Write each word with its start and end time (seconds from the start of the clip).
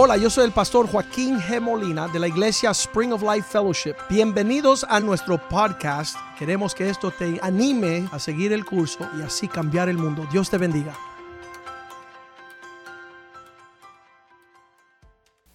Hola, 0.00 0.16
yo 0.16 0.30
soy 0.30 0.44
el 0.44 0.52
pastor 0.52 0.88
Joaquín 0.88 1.40
G. 1.40 1.60
Molina 1.60 2.06
de 2.06 2.20
la 2.20 2.28
iglesia 2.28 2.70
Spring 2.70 3.12
of 3.12 3.20
Life 3.20 3.48
Fellowship. 3.50 3.96
Bienvenidos 4.08 4.86
a 4.88 5.00
nuestro 5.00 5.38
podcast. 5.48 6.16
Queremos 6.38 6.72
que 6.72 6.88
esto 6.88 7.10
te 7.10 7.40
anime 7.42 8.08
a 8.12 8.20
seguir 8.20 8.52
el 8.52 8.64
curso 8.64 9.10
y 9.18 9.22
así 9.22 9.48
cambiar 9.48 9.88
el 9.88 9.98
mundo. 9.98 10.24
Dios 10.30 10.48
te 10.48 10.56
bendiga. 10.56 10.94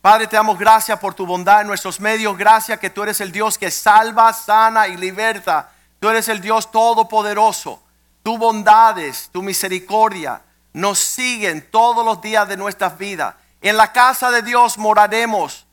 Padre, 0.01 0.27
te 0.27 0.35
damos 0.35 0.59
gracias 0.59 0.99
por 0.99 1.13
tu 1.13 1.25
bondad 1.25 1.61
en 1.61 1.67
nuestros 1.67 2.01
medios. 2.01 2.37
Gracias 2.37 2.77
que 2.79 2.89
tú 2.89 3.03
eres 3.03 3.21
el 3.21 3.31
Dios 3.31 3.57
que 3.57 3.71
salva, 3.71 4.33
sana 4.33 4.89
y 4.89 4.97
liberta. 4.97 5.71
Tú 6.01 6.09
eres 6.09 6.27
el 6.27 6.41
Dios 6.41 6.69
todopoderoso. 6.69 7.81
Tu 8.21 8.37
bondades, 8.37 9.29
tu 9.31 9.41
misericordia 9.41 10.41
nos 10.73 10.99
siguen 10.99 11.65
todos 11.71 12.03
los 12.03 12.21
días 12.21 12.45
de 12.49 12.57
nuestras 12.57 12.97
vidas. 12.97 13.35
En 13.63 13.77
la 13.77 13.93
casa 13.93 14.29
de 14.29 14.41
Dios 14.41 14.77
moraremos 14.77 15.65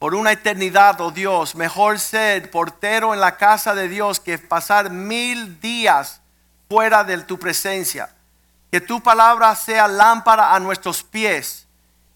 por 0.00 0.16
una 0.16 0.32
eternidad, 0.32 1.00
oh 1.00 1.12
Dios. 1.12 1.54
Mejor 1.54 2.00
ser 2.00 2.50
portero 2.50 3.14
en 3.14 3.20
la 3.20 3.36
casa 3.36 3.72
de 3.72 3.88
Dios 3.88 4.18
que 4.18 4.36
pasar 4.36 4.90
mil 4.90 5.60
días 5.60 6.20
fuera 6.68 7.04
de 7.04 7.18
tu 7.18 7.38
presencia. 7.38 8.12
Que 8.72 8.80
tu 8.80 9.00
palabra 9.00 9.54
sea 9.54 9.86
lámpara 9.86 10.56
a 10.56 10.58
nuestros 10.58 11.04
pies. 11.04 11.68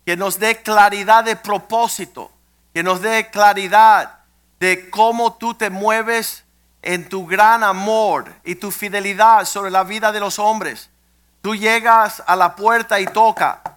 Que 0.05 0.16
nos 0.16 0.41
dé 0.41 0.61
claridad 0.61 1.23
de 1.23 1.37
propósito. 1.37 2.33
Que 2.75 2.83
nos 2.83 3.01
dé 3.01 3.30
claridad 3.30 4.19
de 4.59 4.91
cómo 4.91 5.34
tú 5.34 5.55
te 5.55 5.70
mueves 5.70 6.42
en 6.83 7.09
tu 7.09 7.25
gran 7.25 7.62
amor 7.62 8.34
y 8.42 8.56
tu 8.56 8.73
fidelidad 8.73 9.45
sobre 9.45 9.70
la 9.70 9.84
vida 9.84 10.11
de 10.11 10.19
los 10.19 10.41
hombres. 10.41 10.91
Tú 11.41 11.55
llegas 11.55 12.20
a 12.27 12.34
la 12.34 12.56
puerta 12.56 12.98
y 12.98 13.06
toca. 13.06 13.76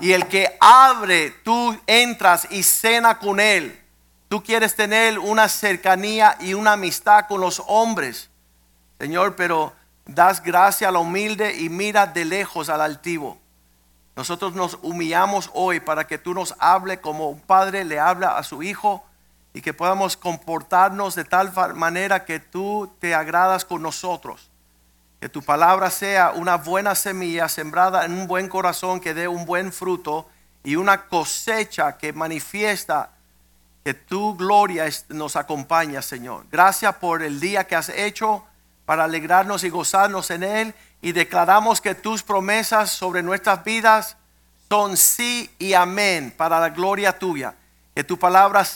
Y 0.00 0.12
el 0.12 0.26
que 0.28 0.56
abre, 0.60 1.30
tú 1.44 1.76
entras 1.86 2.46
y 2.50 2.62
cena 2.62 3.18
con 3.18 3.40
él. 3.40 3.80
Tú 4.28 4.42
quieres 4.42 4.76
tener 4.76 5.18
una 5.18 5.48
cercanía 5.48 6.36
y 6.40 6.54
una 6.54 6.72
amistad 6.72 7.26
con 7.28 7.40
los 7.40 7.62
hombres. 7.66 8.28
Señor, 8.98 9.36
pero 9.36 9.72
das 10.04 10.42
gracia 10.42 10.88
al 10.88 10.96
humilde 10.96 11.56
y 11.56 11.68
mira 11.68 12.06
de 12.06 12.24
lejos 12.24 12.68
al 12.68 12.80
altivo. 12.80 13.38
Nosotros 14.16 14.54
nos 14.54 14.78
humillamos 14.82 15.50
hoy 15.54 15.80
para 15.80 16.06
que 16.06 16.18
tú 16.18 16.34
nos 16.34 16.54
hable 16.58 17.00
como 17.00 17.28
un 17.28 17.40
padre 17.40 17.84
le 17.84 18.00
habla 18.00 18.36
a 18.36 18.42
su 18.42 18.62
hijo 18.62 19.04
y 19.54 19.60
que 19.60 19.72
podamos 19.72 20.16
comportarnos 20.16 21.14
de 21.14 21.24
tal 21.24 21.52
manera 21.74 22.24
que 22.24 22.40
tú 22.40 22.92
te 22.98 23.14
agradas 23.14 23.64
con 23.64 23.80
nosotros. 23.80 24.50
Que 25.20 25.28
tu 25.28 25.42
palabra 25.42 25.90
sea 25.90 26.30
una 26.30 26.56
buena 26.56 26.94
semilla 26.94 27.48
sembrada 27.48 28.04
en 28.04 28.12
un 28.12 28.26
buen 28.26 28.48
corazón 28.48 29.00
que 29.00 29.14
dé 29.14 29.26
un 29.26 29.44
buen 29.44 29.72
fruto 29.72 30.28
y 30.62 30.76
una 30.76 31.06
cosecha 31.06 31.96
que 31.96 32.12
manifiesta 32.12 33.10
que 33.84 33.94
tu 33.94 34.36
gloria 34.36 34.88
nos 35.08 35.34
acompaña, 35.36 36.02
Señor. 36.02 36.44
Gracias 36.50 36.94
por 36.96 37.22
el 37.22 37.40
día 37.40 37.64
que 37.64 37.74
has 37.74 37.88
hecho 37.88 38.44
para 38.84 39.04
alegrarnos 39.04 39.64
y 39.64 39.70
gozarnos 39.70 40.30
en 40.30 40.42
él 40.42 40.74
y 41.00 41.12
declaramos 41.12 41.80
que 41.80 41.94
tus 41.94 42.22
promesas 42.22 42.90
sobre 42.90 43.22
nuestras 43.22 43.64
vidas 43.64 44.16
son 44.68 44.96
sí 44.96 45.50
y 45.58 45.72
amén 45.72 46.34
para 46.36 46.60
la 46.60 46.70
gloria 46.70 47.18
tuya. 47.18 47.54
Que 47.94 48.04
tu 48.04 48.18
palabra 48.18 48.66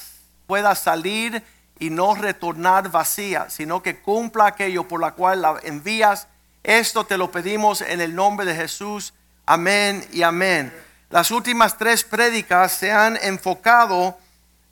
pueda 0.47 0.75
salir 0.75 1.43
y 1.79 1.91
no 1.91 2.15
retornar 2.15 2.91
vacía, 2.91 3.51
sino 3.51 3.83
que 3.83 4.01
cumpla 4.01 4.47
aquello 4.47 4.87
por 4.87 5.01
la 5.01 5.13
cual 5.13 5.43
la 5.43 5.61
envías. 5.63 6.29
Esto 6.63 7.05
te 7.05 7.19
lo 7.19 7.31
pedimos 7.31 7.81
en 7.81 8.01
el 8.01 8.15
nombre 8.15 8.47
de 8.47 8.55
Jesús. 8.55 9.15
Amén 9.47 10.07
y 10.13 10.23
amén. 10.23 10.73
Las 11.11 11.31
últimas 11.31 11.77
tres 11.77 12.05
prédicas 12.05 12.73
se 12.73 12.93
han 12.93 13.17
enfocado 13.23 14.19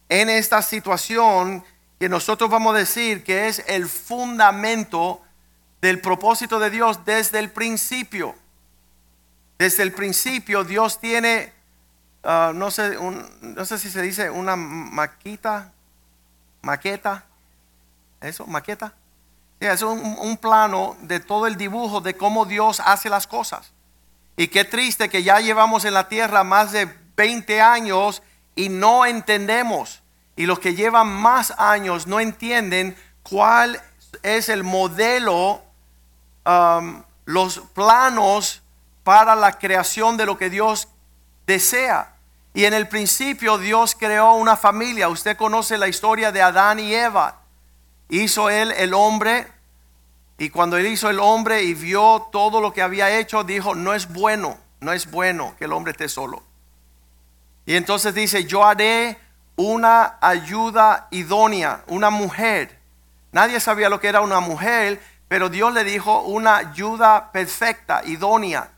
en 0.09 0.29
esta 0.31 0.63
situación 0.63 1.65
que 1.99 2.09
nosotros 2.09 2.49
vamos 2.49 2.75
a 2.75 2.79
decir 2.79 3.25
que 3.25 3.49
es 3.49 3.63
el 3.67 3.87
fundamento 3.87 5.21
del 5.83 6.01
propósito 6.01 6.59
de 6.59 6.71
Dios 6.71 7.05
desde 7.05 7.39
el 7.39 7.51
principio. 7.51 8.35
Desde 9.59 9.83
el 9.83 9.93
principio 9.93 10.65
Dios 10.65 11.01
tiene 11.01 11.53
Ah, 12.23 12.53
no, 12.55 12.71
sé, 12.71 12.97
no 13.41 13.65
sé 13.65 13.79
si 13.79 13.91
se 13.91 14.03
dice 14.03 14.29
una 14.29 14.55
maquita, 14.55 15.73
maqueta, 16.61 17.25
eso, 18.21 18.47
maqueta. 18.47 18.93
Es 19.61 19.83
un, 19.83 20.39
plano 20.39 20.97
de 21.03 21.21
todo 21.21 21.47
el 21.47 21.57
dibujo 21.57 22.01
de 22.01 22.17
cómo 22.17 22.47
Dios 22.47 22.81
hace 22.81 23.11
las 23.11 23.27
cosas. 23.27 23.73
Y 24.37 24.49
qué 24.49 24.65
triste 24.65 25.11
que 25.11 25.23
ya 25.23 25.39
llevamos 25.41 25.85
en 25.85 25.93
la 25.93 26.09
tierra 26.09 26.45
más 26.45 26.73
de 26.73 26.89
20 27.17 27.61
años 27.61 28.23
y 28.57 28.71
no 28.71 29.05
entendemos. 29.05 30.03
Y 30.35 30.47
los 30.47 30.59
que 30.59 30.75
llevan 30.75 31.09
más 31.09 31.53
años 31.59 32.07
no 32.07 32.21
entienden 32.21 32.97
cuál 33.23 33.83
es 34.23 34.49
el 34.49 34.65
modelo, 34.65 35.63
um, 36.47 37.03
los 37.27 37.59
planos 37.75 38.63
para 39.05 39.37
la 39.37 39.53
creación 39.53 40.17
de 40.17 40.25
lo 40.25 40.39
que 40.39 40.49
Dios 40.49 40.89
desea. 41.47 42.15
Y 42.55 42.65
en 42.65 42.73
el 42.73 42.89
principio 42.89 43.59
Dios 43.59 43.95
creó 43.95 44.33
una 44.33 44.57
familia. 44.57 45.11
Usted 45.11 45.37
conoce 45.37 45.77
la 45.77 45.89
historia 45.89 46.33
de 46.33 46.41
Adán 46.41 46.81
y 46.81 46.95
Eva. 46.95 47.40
Hizo 48.11 48.51
él 48.51 48.73
el 48.77 48.93
hombre. 48.93 49.47
Y 50.37 50.51
cuando 50.51 50.77
él 50.77 50.87
hizo 50.87 51.09
el 51.09 51.21
hombre 51.21 51.63
y 51.63 51.75
vio 51.75 52.29
todo 52.33 52.61
lo 52.61 52.73
que 52.73 52.83
había 52.83 53.19
hecho, 53.19 53.45
dijo, 53.45 53.75
no 53.75 53.95
es 53.95 54.13
bueno, 54.13 54.59
no 54.81 54.93
es 54.93 55.11
bueno 55.11 55.55
que 55.59 55.65
el 55.65 55.73
hombre 55.73 55.93
esté 55.93 56.09
solo. 56.09 56.43
Y 57.67 57.77
entonces 57.77 58.15
dice, 58.15 58.45
yo 58.45 58.65
haré 58.65 59.19
una 59.57 60.17
ayuda 60.21 61.07
idónea, 61.11 61.85
una 61.87 62.11
mujer. 62.11 62.79
Nadie 63.33 63.61
sabía 63.61 63.89
lo 63.89 64.01
que 64.01 64.09
era 64.09 64.23
una 64.23 64.41
mujer, 64.41 65.01
pero 65.29 65.49
Dios 65.49 65.73
le 65.73 65.85
dijo 65.85 66.23
una 66.23 66.57
ayuda 66.57 67.31
perfecta, 67.31 68.03
idónea. 68.05 68.71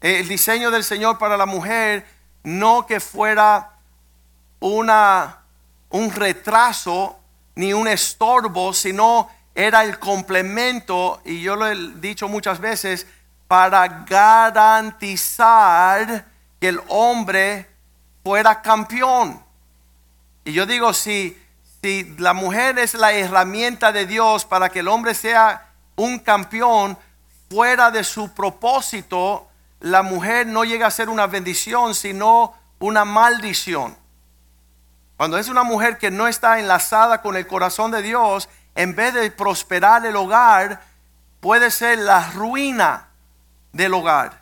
El 0.00 0.28
diseño 0.28 0.70
del 0.70 0.84
Señor 0.84 1.18
para 1.18 1.36
la 1.36 1.46
mujer 1.46 2.06
no 2.44 2.86
que 2.86 3.00
fuera 3.00 3.72
una, 4.60 5.38
un 5.90 6.12
retraso 6.12 7.17
ni 7.58 7.72
un 7.72 7.86
estorbo, 7.88 8.72
sino 8.72 9.28
era 9.52 9.82
el 9.82 9.98
complemento, 9.98 11.20
y 11.24 11.40
yo 11.40 11.56
lo 11.56 11.66
he 11.66 11.74
dicho 11.96 12.28
muchas 12.28 12.60
veces, 12.60 13.08
para 13.48 14.04
garantizar 14.04 15.26
que 16.60 16.68
el 16.68 16.80
hombre 16.86 17.68
fuera 18.22 18.62
campeón. 18.62 19.42
Y 20.44 20.52
yo 20.52 20.66
digo, 20.66 20.94
si, 20.94 21.36
si 21.82 22.14
la 22.18 22.32
mujer 22.32 22.78
es 22.78 22.94
la 22.94 23.12
herramienta 23.12 23.90
de 23.90 24.06
Dios 24.06 24.44
para 24.44 24.68
que 24.68 24.78
el 24.78 24.86
hombre 24.86 25.12
sea 25.14 25.66
un 25.96 26.20
campeón, 26.20 26.96
fuera 27.50 27.90
de 27.90 28.04
su 28.04 28.32
propósito, 28.34 29.48
la 29.80 30.02
mujer 30.02 30.46
no 30.46 30.62
llega 30.62 30.86
a 30.86 30.92
ser 30.92 31.08
una 31.08 31.26
bendición, 31.26 31.96
sino 31.96 32.54
una 32.78 33.04
maldición. 33.04 33.96
Cuando 35.18 35.36
es 35.36 35.48
una 35.48 35.64
mujer 35.64 35.98
que 35.98 36.12
no 36.12 36.28
está 36.28 36.60
enlazada 36.60 37.22
con 37.22 37.36
el 37.36 37.48
corazón 37.48 37.90
de 37.90 38.02
Dios, 38.02 38.48
en 38.76 38.94
vez 38.94 39.12
de 39.12 39.28
prosperar 39.32 40.06
el 40.06 40.14
hogar, 40.14 40.80
puede 41.40 41.72
ser 41.72 41.98
la 41.98 42.30
ruina 42.30 43.08
del 43.72 43.94
hogar. 43.94 44.40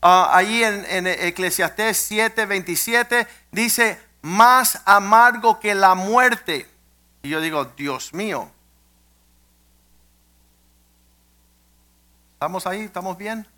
Ah, 0.00 0.30
ahí 0.32 0.62
en, 0.62 0.86
en 0.88 1.08
Eclesiastés 1.08 1.96
7, 1.96 2.46
27 2.46 3.26
dice, 3.50 4.00
más 4.22 4.80
amargo 4.84 5.58
que 5.58 5.74
la 5.74 5.96
muerte. 5.96 6.70
Y 7.24 7.30
yo 7.30 7.40
digo, 7.40 7.64
Dios 7.76 8.14
mío. 8.14 8.48
¿Estamos 12.34 12.68
ahí? 12.68 12.82
¿Estamos 12.82 13.18
bien? 13.18 13.48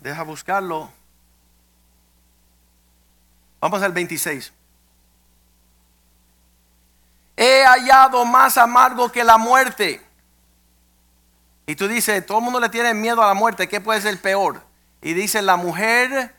Deja 0.00 0.22
buscarlo. 0.22 0.90
Vamos 3.60 3.82
al 3.82 3.92
26. 3.92 4.52
He 7.36 7.64
hallado 7.64 8.24
más 8.24 8.56
amargo 8.56 9.10
que 9.10 9.24
la 9.24 9.38
muerte. 9.38 10.04
Y 11.66 11.76
tú 11.76 11.86
dices, 11.86 12.24
todo 12.26 12.38
el 12.38 12.44
mundo 12.44 12.60
le 12.60 12.68
tiene 12.68 12.94
miedo 12.94 13.22
a 13.22 13.28
la 13.28 13.34
muerte, 13.34 13.68
¿qué 13.68 13.80
puede 13.80 14.00
ser 14.00 14.20
peor? 14.20 14.62
Y 15.02 15.12
dice 15.14 15.40
la 15.40 15.56
mujer 15.56 16.34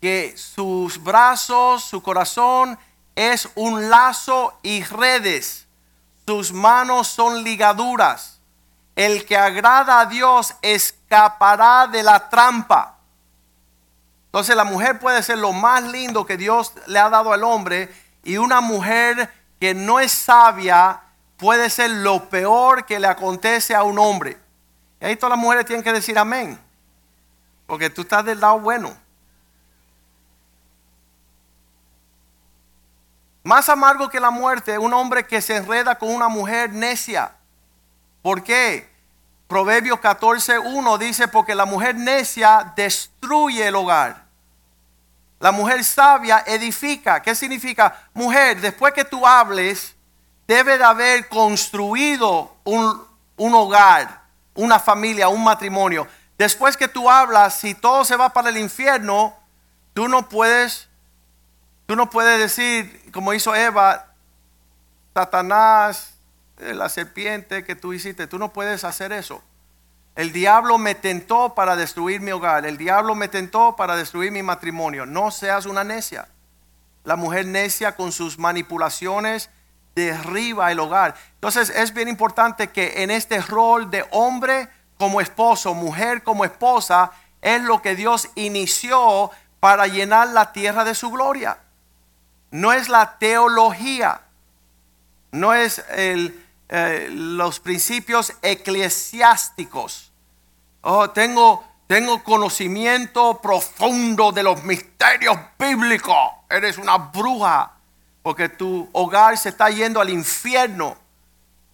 que 0.00 0.34
sus 0.36 1.02
brazos, 1.02 1.84
su 1.84 2.02
corazón 2.02 2.78
es 3.14 3.48
un 3.54 3.90
lazo 3.90 4.58
y 4.62 4.82
redes. 4.84 5.66
Sus 6.26 6.52
manos 6.52 7.08
son 7.08 7.44
ligaduras 7.44 8.40
el 9.00 9.24
que 9.24 9.36
agrada 9.36 10.00
a 10.00 10.06
Dios 10.06 10.54
escapará 10.60 11.86
de 11.86 12.02
la 12.02 12.28
trampa. 12.28 12.98
Entonces 14.30 14.54
la 14.54 14.62
mujer 14.62 15.00
puede 15.00 15.24
ser 15.24 15.38
lo 15.38 15.52
más 15.52 15.82
lindo 15.82 16.24
que 16.24 16.36
Dios 16.36 16.72
le 16.86 17.00
ha 17.00 17.10
dado 17.10 17.32
al 17.32 17.42
hombre 17.42 17.92
y 18.22 18.36
una 18.36 18.60
mujer 18.60 19.28
que 19.58 19.74
no 19.74 19.98
es 19.98 20.12
sabia 20.12 21.00
puede 21.36 21.68
ser 21.68 21.90
lo 21.90 22.28
peor 22.28 22.86
que 22.86 23.00
le 23.00 23.08
acontece 23.08 23.74
a 23.74 23.82
un 23.82 23.98
hombre. 23.98 24.38
Y 25.00 25.06
ahí 25.06 25.16
todas 25.16 25.30
las 25.30 25.38
mujeres 25.38 25.66
tienen 25.66 25.82
que 25.82 25.92
decir 25.92 26.16
amén. 26.16 26.60
Porque 27.66 27.90
tú 27.90 28.02
estás 28.02 28.24
del 28.24 28.38
lado 28.38 28.60
bueno. 28.60 28.96
Más 33.42 33.68
amargo 33.68 34.08
que 34.10 34.20
la 34.20 34.30
muerte, 34.30 34.78
un 34.78 34.92
hombre 34.92 35.26
que 35.26 35.40
se 35.40 35.56
enreda 35.56 35.98
con 35.98 36.10
una 36.10 36.28
mujer 36.28 36.72
necia. 36.72 37.32
¿Por 38.22 38.44
qué? 38.44 38.89
Proverbios 39.50 39.98
14.1 39.98 40.96
dice, 40.98 41.26
porque 41.26 41.56
la 41.56 41.64
mujer 41.64 41.96
necia 41.96 42.72
destruye 42.76 43.66
el 43.66 43.74
hogar. 43.74 44.26
La 45.40 45.50
mujer 45.50 45.82
sabia 45.82 46.44
edifica. 46.46 47.20
¿Qué 47.20 47.34
significa? 47.34 48.06
Mujer, 48.14 48.60
después 48.60 48.94
que 48.94 49.04
tú 49.04 49.26
hables, 49.26 49.96
debe 50.46 50.78
de 50.78 50.84
haber 50.84 51.28
construido 51.28 52.54
un, 52.62 53.04
un 53.36 53.54
hogar, 53.56 54.22
una 54.54 54.78
familia, 54.78 55.28
un 55.28 55.42
matrimonio. 55.42 56.06
Después 56.38 56.76
que 56.76 56.86
tú 56.86 57.10
hablas, 57.10 57.56
si 57.56 57.74
todo 57.74 58.04
se 58.04 58.14
va 58.14 58.32
para 58.32 58.50
el 58.50 58.56
infierno, 58.56 59.36
tú 59.94 60.06
no 60.06 60.28
puedes, 60.28 60.88
tú 61.86 61.96
no 61.96 62.08
puedes 62.08 62.38
decir, 62.38 63.10
como 63.12 63.34
hizo 63.34 63.52
Eva, 63.56 64.14
Satanás, 65.12 66.09
la 66.60 66.88
serpiente 66.88 67.64
que 67.64 67.74
tú 67.74 67.92
hiciste, 67.92 68.26
tú 68.26 68.38
no 68.38 68.52
puedes 68.52 68.84
hacer 68.84 69.12
eso. 69.12 69.42
El 70.16 70.32
diablo 70.32 70.78
me 70.78 70.94
tentó 70.94 71.54
para 71.54 71.76
destruir 71.76 72.20
mi 72.20 72.32
hogar. 72.32 72.66
El 72.66 72.76
diablo 72.76 73.14
me 73.14 73.28
tentó 73.28 73.76
para 73.76 73.96
destruir 73.96 74.32
mi 74.32 74.42
matrimonio. 74.42 75.06
No 75.06 75.30
seas 75.30 75.66
una 75.66 75.84
necia. 75.84 76.28
La 77.04 77.16
mujer 77.16 77.46
necia 77.46 77.96
con 77.96 78.12
sus 78.12 78.38
manipulaciones 78.38 79.50
derriba 79.94 80.70
el 80.70 80.80
hogar. 80.80 81.14
Entonces 81.34 81.70
es 81.70 81.94
bien 81.94 82.08
importante 82.08 82.68
que 82.68 83.02
en 83.02 83.10
este 83.10 83.40
rol 83.40 83.90
de 83.90 84.04
hombre 84.10 84.68
como 84.98 85.20
esposo, 85.20 85.74
mujer 85.74 86.22
como 86.22 86.44
esposa, 86.44 87.12
es 87.40 87.62
lo 87.62 87.80
que 87.80 87.96
Dios 87.96 88.28
inició 88.34 89.30
para 89.60 89.86
llenar 89.86 90.28
la 90.28 90.52
tierra 90.52 90.84
de 90.84 90.94
su 90.94 91.10
gloria. 91.10 91.58
No 92.50 92.72
es 92.72 92.88
la 92.88 93.18
teología, 93.18 94.22
no 95.32 95.54
es 95.54 95.84
el, 95.90 96.44
eh, 96.72 97.08
los 97.10 97.58
principios 97.58 98.32
eclesiásticos. 98.42 100.12
Oh, 100.82 101.10
tengo, 101.10 101.64
tengo 101.88 102.22
conocimiento 102.22 103.40
profundo 103.42 104.30
de 104.30 104.44
los 104.44 104.62
misterios 104.62 105.36
bíblicos. 105.58 106.16
Eres 106.48 106.78
una 106.78 106.96
bruja 106.96 107.72
porque 108.22 108.48
tu 108.48 108.88
hogar 108.92 109.36
se 109.36 109.48
está 109.48 109.68
yendo 109.70 110.00
al 110.00 110.10
infierno. 110.10 110.96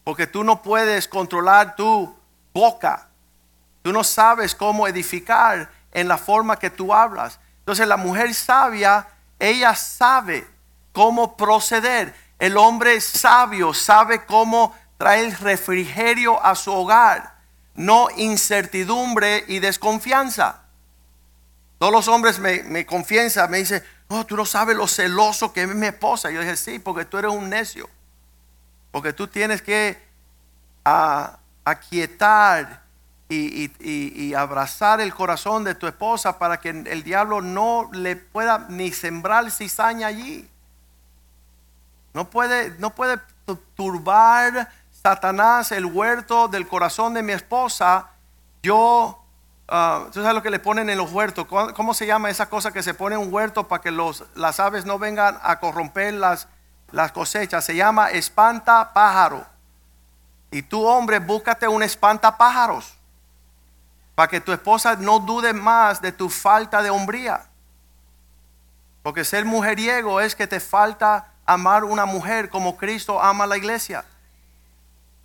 Porque 0.02 0.26
tú 0.26 0.42
no 0.42 0.62
puedes 0.62 1.06
controlar 1.06 1.76
tu 1.76 2.16
boca. 2.54 3.08
Tú 3.82 3.92
no 3.92 4.02
sabes 4.02 4.54
cómo 4.54 4.88
edificar 4.88 5.70
en 5.92 6.08
la 6.08 6.16
forma 6.16 6.58
que 6.58 6.70
tú 6.70 6.94
hablas. 6.94 7.38
Entonces 7.58 7.86
la 7.86 7.98
mujer 7.98 8.32
sabia, 8.32 9.08
ella 9.38 9.74
sabe 9.74 10.48
cómo 10.92 11.36
proceder. 11.36 12.14
El 12.38 12.56
hombre 12.56 12.98
sabio 13.02 13.74
sabe 13.74 14.24
cómo 14.24 14.74
traer 14.98 15.38
refrigerio 15.40 16.42
a 16.44 16.54
su 16.54 16.72
hogar, 16.72 17.36
no 17.74 18.08
incertidumbre 18.16 19.44
y 19.48 19.58
desconfianza. 19.58 20.62
Todos 21.78 21.92
los 21.92 22.08
hombres 22.08 22.38
me, 22.38 22.62
me 22.62 22.86
me 22.86 23.58
dicen, 23.58 23.82
no, 24.08 24.24
tú 24.24 24.36
no 24.36 24.46
sabes 24.46 24.76
lo 24.76 24.86
celoso 24.86 25.52
que 25.52 25.62
es 25.62 25.74
mi 25.74 25.86
esposa. 25.86 26.30
Yo 26.30 26.40
dije, 26.40 26.56
sí, 26.56 26.78
porque 26.78 27.04
tú 27.04 27.18
eres 27.18 27.32
un 27.32 27.50
necio. 27.50 27.88
Porque 28.90 29.12
tú 29.12 29.26
tienes 29.28 29.60
que 29.60 30.00
aquietar 31.64 32.82
y, 33.28 33.72
y, 33.80 34.34
abrazar 34.34 35.00
el 35.00 35.12
corazón 35.12 35.64
de 35.64 35.74
tu 35.74 35.88
esposa 35.88 36.38
para 36.38 36.60
que 36.60 36.70
el 36.70 37.02
diablo 37.02 37.42
no 37.42 37.90
le 37.92 38.14
pueda 38.14 38.66
ni 38.68 38.92
sembrar 38.92 39.50
cizaña 39.50 40.06
allí. 40.06 40.48
No 42.14 42.30
puede, 42.30 42.70
no 42.78 42.94
puede 42.94 43.20
turbar 43.74 44.70
Satanás 45.06 45.70
el 45.70 45.86
huerto 45.86 46.48
del 46.48 46.66
corazón 46.66 47.14
de 47.14 47.22
mi 47.22 47.30
esposa, 47.30 48.08
yo, 48.60 49.22
uh, 49.68 50.10
¿tú 50.10 50.14
sabes 50.14 50.34
lo 50.34 50.42
que 50.42 50.50
le 50.50 50.58
ponen 50.58 50.90
en 50.90 50.98
los 50.98 51.12
huertos? 51.12 51.46
¿Cómo, 51.46 51.94
se 51.94 52.06
llama 52.08 52.28
esa 52.28 52.48
cosa 52.48 52.72
que 52.72 52.82
se 52.82 52.92
pone 52.92 53.14
en 53.14 53.20
un 53.20 53.32
huerto 53.32 53.68
para 53.68 53.80
que 53.80 53.92
las 53.92 54.58
aves 54.58 54.84
no 54.84 54.98
vengan 54.98 55.38
a 55.44 55.60
corromper 55.60 56.14
las, 56.14 56.48
las 56.90 57.12
cosechas? 57.12 57.64
Se 57.64 57.76
llama 57.76 58.10
espanta 58.10 58.92
pájaro. 58.92 59.46
Y 60.50 60.62
tú, 60.62 60.84
hombre, 60.84 61.20
búscate 61.20 61.68
un 61.68 61.84
espanta 61.84 62.36
pájaros 62.36 62.96
para 64.16 64.26
que 64.26 64.40
tu 64.40 64.50
esposa 64.50 64.96
no 64.96 65.20
dude 65.20 65.52
más 65.52 66.02
de 66.02 66.10
tu 66.10 66.28
falta 66.28 66.82
de 66.82 66.90
hombría. 66.90 67.46
Porque 69.04 69.24
ser 69.24 69.44
mujeriego 69.44 70.20
es 70.20 70.34
que 70.34 70.48
te 70.48 70.58
falta 70.58 71.28
amar 71.44 71.84
una 71.84 72.06
mujer 72.06 72.50
como 72.50 72.76
Cristo 72.76 73.22
ama 73.22 73.44
a 73.44 73.46
la 73.46 73.56
iglesia. 73.56 74.04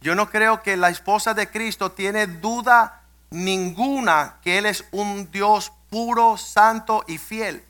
Yo 0.01 0.15
no 0.15 0.29
creo 0.29 0.63
que 0.63 0.75
la 0.77 0.89
esposa 0.89 1.33
de 1.35 1.49
Cristo 1.49 1.91
tiene 1.91 2.25
duda 2.25 3.03
ninguna 3.29 4.37
que 4.41 4.57
Él 4.57 4.65
es 4.65 4.83
un 4.91 5.31
Dios 5.31 5.71
puro, 5.89 6.37
santo 6.37 7.03
y 7.07 7.19
fiel. 7.19 7.63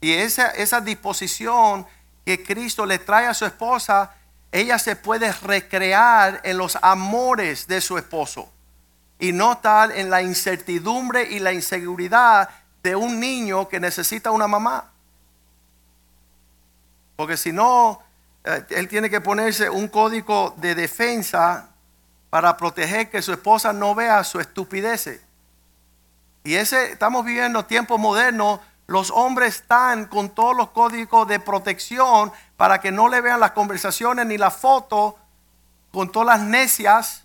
Y 0.00 0.12
esa, 0.12 0.80
disposición 0.80 1.86
que 2.24 2.42
Cristo 2.42 2.86
le 2.86 2.98
trae 2.98 3.26
a 3.26 3.34
su 3.34 3.44
esposa, 3.44 4.14
ella 4.50 4.78
se 4.78 4.96
puede 4.96 5.32
recrear 5.32 6.40
en 6.44 6.56
los 6.56 6.78
amores 6.80 7.66
de 7.66 7.80
su 7.80 7.98
esposo 7.98 8.50
y 9.18 9.32
no 9.32 9.58
tal 9.58 9.92
en 9.92 10.08
la 10.08 10.22
incertidumbre 10.22 11.24
y 11.30 11.38
la 11.38 11.52
inseguridad 11.52 12.48
de 12.82 12.94
un 12.96 13.18
niño 13.18 13.68
que 13.68 13.80
necesita 13.80 14.30
una 14.30 14.46
mamá. 14.46 14.90
Porque 17.16 17.36
si 17.36 17.52
no, 17.52 18.05
él 18.70 18.88
tiene 18.88 19.10
que 19.10 19.20
ponerse 19.20 19.68
un 19.68 19.88
código 19.88 20.54
de 20.58 20.74
defensa 20.74 21.68
para 22.30 22.56
proteger 22.56 23.10
que 23.10 23.22
su 23.22 23.32
esposa 23.32 23.72
no 23.72 23.94
vea 23.94 24.22
su 24.22 24.38
estupidez. 24.38 25.20
Y 26.44 26.54
ese, 26.54 26.92
estamos 26.92 27.24
viviendo 27.24 27.64
tiempos 27.64 27.98
modernos, 27.98 28.60
los 28.86 29.10
hombres 29.10 29.56
están 29.56 30.06
con 30.06 30.30
todos 30.30 30.56
los 30.56 30.70
códigos 30.70 31.26
de 31.26 31.40
protección 31.40 32.32
para 32.56 32.80
que 32.80 32.92
no 32.92 33.08
le 33.08 33.20
vean 33.20 33.40
las 33.40 33.50
conversaciones 33.50 34.26
ni 34.26 34.38
la 34.38 34.52
foto 34.52 35.18
con 35.92 36.12
todas 36.12 36.38
las 36.38 36.46
necias. 36.46 37.24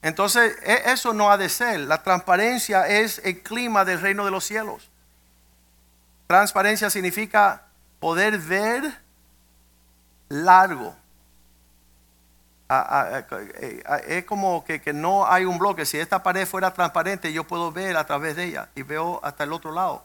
Entonces, 0.00 0.56
e, 0.62 0.92
eso 0.92 1.12
no 1.12 1.30
ha 1.30 1.36
de 1.36 1.50
ser. 1.50 1.80
La 1.80 2.02
transparencia 2.02 2.86
es 2.86 3.20
el 3.24 3.42
clima 3.42 3.84
del 3.84 4.00
reino 4.00 4.24
de 4.24 4.30
los 4.30 4.44
cielos. 4.44 4.88
Transparencia 6.26 6.88
significa 6.88 7.64
poder 8.00 8.38
ver 8.38 9.07
largo. 10.28 10.94
Eh, 12.70 13.82
es 14.06 14.24
como 14.24 14.64
que, 14.64 14.80
no 14.92 15.26
hay 15.26 15.44
un 15.44 15.58
bloque. 15.58 15.86
Si 15.86 15.98
esta 15.98 16.22
pared 16.22 16.46
fuera 16.46 16.72
transparente, 16.72 17.32
yo 17.32 17.44
puedo 17.44 17.72
ver 17.72 17.96
a 17.96 18.04
través 18.04 18.36
de 18.36 18.44
ella 18.44 18.68
y 18.74 18.82
veo 18.82 19.20
hasta 19.22 19.44
el 19.44 19.52
otro 19.52 19.72
lado. 19.72 20.04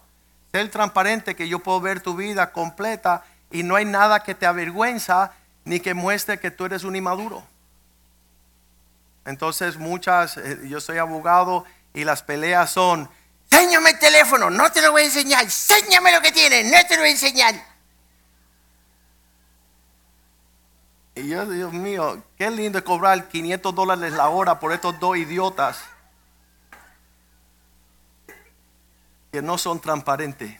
Ser 0.51 0.69
transparente 0.69 1.35
que 1.35 1.47
yo 1.47 1.59
puedo 1.59 1.81
ver 1.81 2.01
tu 2.01 2.15
vida 2.15 2.51
completa 2.51 3.23
y 3.51 3.63
no 3.63 3.75
hay 3.75 3.85
nada 3.85 4.21
que 4.23 4.35
te 4.35 4.45
avergüenza 4.45 5.31
ni 5.65 5.79
que 5.79 5.93
muestre 5.93 6.39
que 6.39 6.51
tú 6.51 6.65
eres 6.65 6.83
un 6.83 6.95
inmaduro. 6.95 7.43
Entonces 9.25 9.77
muchas, 9.77 10.37
eh, 10.37 10.59
yo 10.63 10.79
soy 10.81 10.97
abogado 10.97 11.65
y 11.93 12.03
las 12.03 12.23
peleas 12.23 12.71
son, 12.71 13.09
enséñame 13.49 13.91
el 13.91 13.99
teléfono, 13.99 14.49
no 14.49 14.71
te 14.71 14.81
lo 14.81 14.91
voy 14.91 15.03
a 15.03 15.05
enseñar, 15.05 15.43
enséñame 15.43 16.11
lo 16.11 16.21
que 16.21 16.31
tienes, 16.31 16.65
no 16.65 16.77
te 16.87 16.95
lo 16.95 17.01
voy 17.01 17.09
a 17.09 17.13
enseñar. 17.13 17.72
Y 21.15 21.27
yo, 21.27 21.45
Dios 21.45 21.71
mío, 21.73 22.23
qué 22.37 22.49
lindo 22.49 22.79
es 22.79 22.83
cobrar 22.83 23.27
500 23.27 23.75
dólares 23.75 24.13
la 24.13 24.29
hora 24.29 24.59
por 24.59 24.71
estos 24.71 24.99
dos 24.99 25.15
idiotas 25.17 25.83
que 29.31 29.41
no 29.41 29.57
son 29.57 29.79
transparentes. 29.79 30.59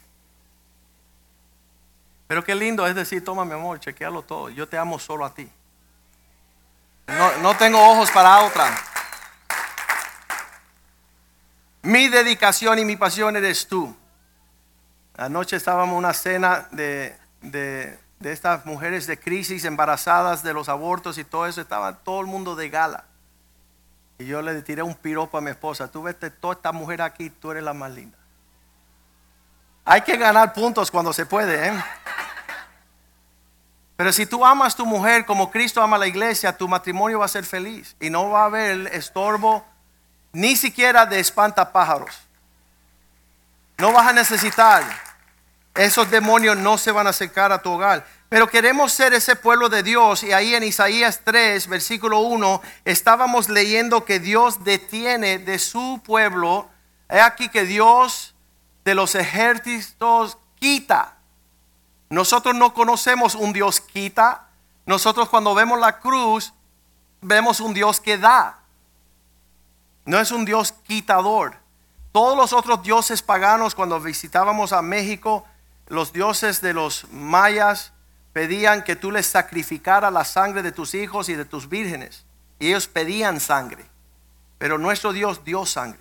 Pero 2.27 2.43
qué 2.43 2.55
lindo 2.55 2.86
es 2.88 2.95
decir, 2.95 3.24
toma 3.24 3.45
mi 3.45 3.53
amor, 3.53 3.79
chequealo 3.79 4.22
todo. 4.24 4.50
Yo 4.50 4.67
te 4.67 4.77
amo 4.77 5.00
solo 5.00 5.25
a 5.25 5.33
ti. 5.33 5.50
No, 7.07 7.38
no 7.38 7.55
tengo 7.57 7.79
ojos 7.79 8.10
para 8.12 8.41
otra. 8.41 8.75
Mi 11.81 12.07
dedicación 12.07 12.79
y 12.79 12.86
mi 12.86 12.95
pasión 12.95 13.36
eres 13.36 13.67
tú. 13.67 13.95
Anoche 15.15 15.57
estábamos 15.57 15.93
en 15.93 15.98
una 15.98 16.13
cena 16.13 16.67
de, 16.72 17.15
de 17.41 18.00
de 18.24 18.32
estas 18.32 18.65
mujeres 18.65 19.06
de 19.06 19.20
crisis, 19.20 19.65
embarazadas 19.65 20.42
de 20.44 20.53
los 20.53 20.70
abortos 20.70 21.18
y 21.18 21.25
todo 21.25 21.46
eso, 21.46 21.60
estaba 21.60 21.98
todo 21.98 22.22
el 22.22 22.27
mundo 22.27 22.56
de 22.56 22.70
gala. 22.70 23.03
Y 24.18 24.25
yo 24.25 24.42
le 24.42 24.62
tiré 24.62 24.82
un 24.82 24.96
piropo 24.96 25.38
a 25.38 25.42
mi 25.42 25.51
esposa, 25.51 25.92
tú 25.92 26.01
vete 26.01 26.32
toda 26.32 26.53
esta 26.53 26.72
mujer 26.72 27.01
aquí, 27.01 27.30
tú 27.30 27.51
eres 27.51 27.63
la 27.63 27.74
más 27.74 27.92
linda. 27.92 28.18
Hay 29.84 30.01
que 30.01 30.15
ganar 30.15 30.53
puntos 30.53 30.89
cuando 30.89 31.12
se 31.12 31.25
puede, 31.25 31.68
¿eh? 31.68 31.84
Pero 33.98 34.13
si 34.13 34.25
tú 34.25 34.46
amas 34.46 34.74
a 34.74 34.77
tu 34.77 34.86
mujer 34.86 35.25
como 35.25 35.51
Cristo 35.51 35.82
ama 35.82 35.98
a 35.98 36.00
la 36.00 36.08
iglesia, 36.08 36.58
tu 36.58 36.68
matrimonio 36.68 37.20
va 37.20 37.25
a 37.25 37.27
ser 37.27 37.44
feliz 37.44 37.96
y 38.00 38.10
no 38.10 38.30
va 38.30 38.44
a 38.44 38.46
haber 38.46 38.88
estorbo 38.88 39.65
ni 40.32 40.56
siquiera 40.56 41.06
de 41.06 41.20
espantapájaros. 41.20 42.22
No 43.77 43.92
vas 43.92 44.08
a 44.08 44.13
necesitar. 44.13 44.84
Esos 45.75 46.12
demonios 46.12 46.58
no 46.58 46.77
se 46.77 46.92
van 46.92 47.08
a 47.08 47.12
acercar 47.12 47.51
a 47.51 47.62
tu 47.62 47.72
hogar. 47.72 48.06
Pero 48.30 48.48
queremos 48.48 48.92
ser 48.94 49.13
ese 49.13 49.36
pueblo 49.36 49.70
de 49.70 49.84
Dios. 49.84 50.24
Y 50.24 50.32
ahí 50.32 50.53
en 50.53 50.63
Isaías 50.63 51.22
3, 51.24 51.68
versículo 51.68 52.20
1, 52.20 52.62
estábamos 52.86 53.50
leyendo 53.50 54.06
que 54.06 54.20
Dios 54.20 54.63
detiene 54.63 55.39
de 55.39 55.60
su 55.60 56.01
pueblo. 56.03 56.70
He 57.10 57.20
aquí 57.20 57.50
que 57.50 57.63
Dios 57.63 58.36
de 58.86 58.96
los 58.96 59.15
ejércitos 59.15 60.38
quita. 60.60 61.18
Nosotros 62.10 62.56
no 62.56 62.74
conocemos 62.74 63.34
un 63.34 63.53
Dios 63.53 63.82
quita. 63.82 64.48
Nosotros 64.86 65.30
cuando 65.30 65.56
vemos 65.56 65.80
la 65.80 66.00
cruz, 66.00 66.53
vemos 67.22 67.60
un 67.60 67.74
Dios 67.74 68.00
que 68.00 68.18
da. 68.18 68.60
No 70.06 70.20
es 70.20 70.32
un 70.32 70.46
Dios 70.46 70.74
quitador. 70.84 71.56
Todos 72.12 72.38
los 72.38 72.53
otros 72.53 72.84
dioses 72.84 73.24
paganos, 73.24 73.74
cuando 73.74 74.00
visitábamos 74.00 74.74
a 74.74 74.84
México, 74.84 75.46
los 75.88 76.13
dioses 76.13 76.62
de 76.62 76.74
los 76.74 77.08
mayas 77.12 77.94
pedían 78.32 78.84
que 78.84 78.96
tú 78.96 79.12
les 79.12 79.28
sacrificara 79.28 80.10
la 80.10 80.25
sangre 80.25 80.63
de 80.63 80.72
tus 80.72 80.94
hijos 80.96 81.30
y 81.30 81.36
de 81.36 81.46
tus 81.46 81.70
vírgenes. 81.70 82.25
Y 82.60 82.70
ellos 82.70 82.88
pedían 82.88 83.40
sangre. 83.40 83.86
Pero 84.58 84.78
nuestro 84.78 85.13
Dios 85.13 85.44
dio 85.44 85.66
sangre. 85.66 86.00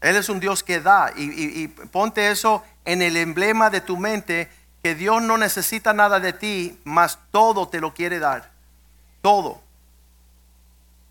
Él 0.00 0.16
es 0.16 0.28
un 0.28 0.40
Dios 0.40 0.62
que 0.62 0.80
da. 0.80 1.12
Y, 1.16 1.68
ponte 1.68 2.30
eso 2.30 2.62
en 2.84 3.02
el 3.02 3.16
emblema 3.16 3.70
de 3.70 3.80
tu 3.80 3.96
mente, 3.96 4.50
que 4.82 4.94
Dios 4.94 5.22
no 5.22 5.38
necesita 5.38 5.92
nada 5.92 6.20
de 6.20 6.32
ti, 6.32 6.78
mas 6.84 7.18
todo 7.30 7.68
te 7.68 7.80
lo 7.80 7.94
quiere 7.94 8.18
dar. 8.18 8.50
Todo. 9.22 9.62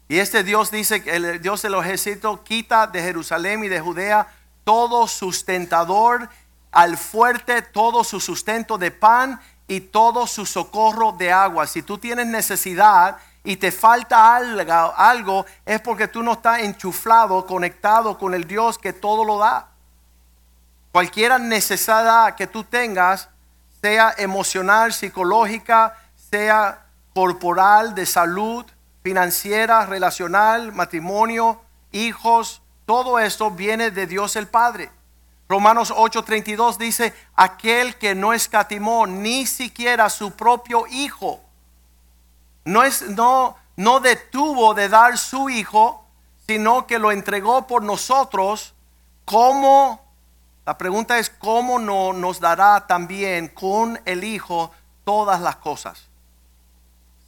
Y 0.07 0.19
este 0.19 0.43
Dios 0.43 0.69
dice 0.69 1.03
el 1.07 1.41
Dios 1.41 1.63
de 1.63 1.69
los 1.69 1.83
ejércitos 1.83 2.41
quita 2.41 2.85
de 2.85 3.01
Jerusalén 3.01 3.63
y 3.63 3.69
de 3.69 3.79
Judea 3.79 4.27
todo 4.63 5.07
sustentador 5.07 6.29
al 6.75 6.97
fuerte, 6.97 7.61
todo 7.61 8.03
su 8.03 8.19
sustento 8.19 8.77
de 8.77 8.91
pan 8.91 9.39
y 9.65 9.79
todo 9.79 10.27
su 10.27 10.45
socorro 10.45 11.13
de 11.13 11.31
agua. 11.31 11.67
Si 11.67 11.81
tú 11.81 11.97
tienes 11.97 12.27
necesidad 12.27 13.17
y 13.45 13.55
te 13.55 13.71
falta 13.71 14.35
algo, 14.35 14.93
algo 14.97 15.45
es 15.65 15.79
porque 15.79 16.09
tú 16.09 16.21
no 16.21 16.33
estás 16.33 16.59
enchuflado, 16.59 17.45
conectado 17.45 18.17
con 18.17 18.33
el 18.33 18.45
Dios 18.45 18.77
que 18.77 18.91
todo 18.91 19.23
lo 19.23 19.37
da. 19.37 19.69
Cualquier 20.91 21.39
necesidad 21.39 22.35
que 22.35 22.45
tú 22.45 22.65
tengas, 22.65 23.29
sea 23.81 24.13
emocional, 24.17 24.91
psicológica, 24.91 25.95
sea 26.29 26.87
corporal, 27.13 27.95
de 27.95 28.05
salud, 28.05 28.65
financiera, 29.01 29.85
relacional, 29.85 30.73
matrimonio, 30.73 31.61
hijos, 31.93 32.61
todo 32.85 33.17
esto 33.17 33.49
viene 33.49 33.91
de 33.91 34.07
Dios 34.07 34.35
el 34.35 34.47
Padre. 34.47 34.91
Romanos 35.47 35.91
8:32 35.91 36.77
dice, 36.77 37.13
aquel 37.35 37.95
que 37.97 38.15
no 38.15 38.33
escatimó 38.33 39.05
ni 39.05 39.45
siquiera 39.45 40.09
su 40.09 40.31
propio 40.31 40.85
hijo, 40.89 41.41
no, 42.63 42.83
es, 42.83 43.09
no, 43.09 43.55
no 43.75 43.99
detuvo 43.99 44.73
de 44.73 44.89
dar 44.89 45.17
su 45.17 45.49
hijo, 45.49 46.05
sino 46.47 46.87
que 46.87 46.97
lo 46.97 47.11
entregó 47.11 47.67
por 47.67 47.83
nosotros, 47.83 48.73
¿cómo? 49.23 50.01
La 50.65 50.77
pregunta 50.77 51.19
es, 51.19 51.29
¿cómo 51.29 51.77
no 51.77 52.11
nos 52.11 52.39
dará 52.39 52.87
también 52.87 53.49
con 53.49 53.99
el 54.05 54.23
hijo 54.23 54.71
todas 55.03 55.39
las 55.41 55.57
cosas? 55.57 56.07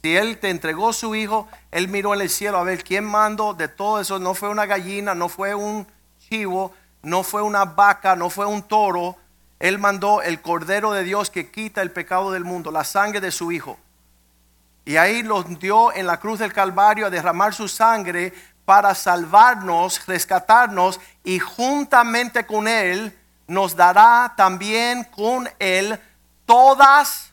Si 0.02 0.16
Él 0.16 0.38
te 0.38 0.50
entregó 0.50 0.92
su 0.92 1.14
hijo, 1.14 1.46
Él 1.70 1.88
miró 1.88 2.14
en 2.14 2.20
el 2.20 2.30
cielo 2.30 2.58
a 2.58 2.64
ver 2.64 2.82
quién 2.82 3.04
mandó 3.04 3.54
de 3.54 3.68
todo 3.68 4.00
eso. 4.00 4.18
No 4.18 4.34
fue 4.34 4.48
una 4.48 4.66
gallina, 4.66 5.14
no 5.14 5.28
fue 5.28 5.54
un 5.54 5.86
chivo, 6.28 6.72
no 7.02 7.22
fue 7.22 7.42
una 7.42 7.64
vaca, 7.64 8.16
no 8.16 8.30
fue 8.30 8.46
un 8.46 8.62
toro. 8.62 9.16
Él 9.58 9.78
mandó 9.78 10.22
el 10.22 10.40
Cordero 10.40 10.92
de 10.92 11.04
Dios 11.04 11.30
que 11.30 11.50
quita 11.50 11.82
el 11.82 11.90
pecado 11.90 12.30
del 12.30 12.44
mundo, 12.44 12.70
la 12.70 12.84
sangre 12.84 13.20
de 13.20 13.30
su 13.30 13.52
hijo. 13.52 13.78
Y 14.84 14.96
ahí 14.96 15.22
los 15.22 15.58
dio 15.58 15.92
en 15.92 16.06
la 16.06 16.18
cruz 16.18 16.38
del 16.38 16.52
Calvario 16.52 17.06
a 17.06 17.10
derramar 17.10 17.54
su 17.54 17.68
sangre 17.68 18.32
para 18.64 18.94
salvarnos, 18.94 20.06
rescatarnos 20.06 21.00
y 21.24 21.38
juntamente 21.38 22.46
con 22.46 22.68
Él 22.68 23.16
nos 23.46 23.74
dará 23.74 24.34
también 24.36 25.04
con 25.04 25.48
Él 25.58 25.98
todas 26.46 27.32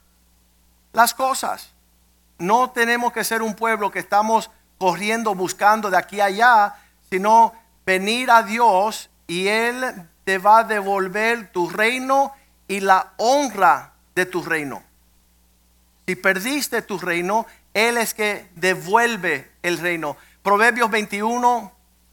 las 0.94 1.14
cosas. 1.14 1.72
No 2.38 2.72
tenemos 2.72 3.14
que 3.14 3.24
ser 3.24 3.42
un 3.42 3.54
pueblo 3.54 3.92
que 3.92 4.00
estamos 4.00 4.50
corriendo 4.78 5.36
buscando 5.36 5.90
de 5.90 5.98
aquí 5.98 6.20
a 6.20 6.26
allá, 6.26 6.76
sino 7.10 7.54
venir 7.86 8.32
a 8.32 8.44
Dios 8.44 9.10
y 9.28 9.48
Él 9.48 10.08
te 10.24 10.38
va 10.38 10.60
a 10.60 10.64
devolver 10.64 11.52
tu 11.52 11.70
reino 11.70 12.34
y 12.68 12.80
la 12.80 13.14
honra 13.18 13.94
de 14.16 14.26
tu 14.26 14.42
reino. 14.44 14.84
Si 16.08 16.16
perdiste 16.16 16.82
tu 16.82 16.98
reino, 16.98 17.46
Él 17.74 17.98
es 17.98 18.14
que 18.14 18.50
devuelve 18.56 19.52
el 19.64 19.78
reino. 19.78 20.18
Proverbios 20.44 20.90
21, 20.92 21.72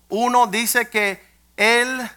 1 0.09 0.47
dice 0.47 0.89
que 0.89 1.23
Él, 1.57 2.11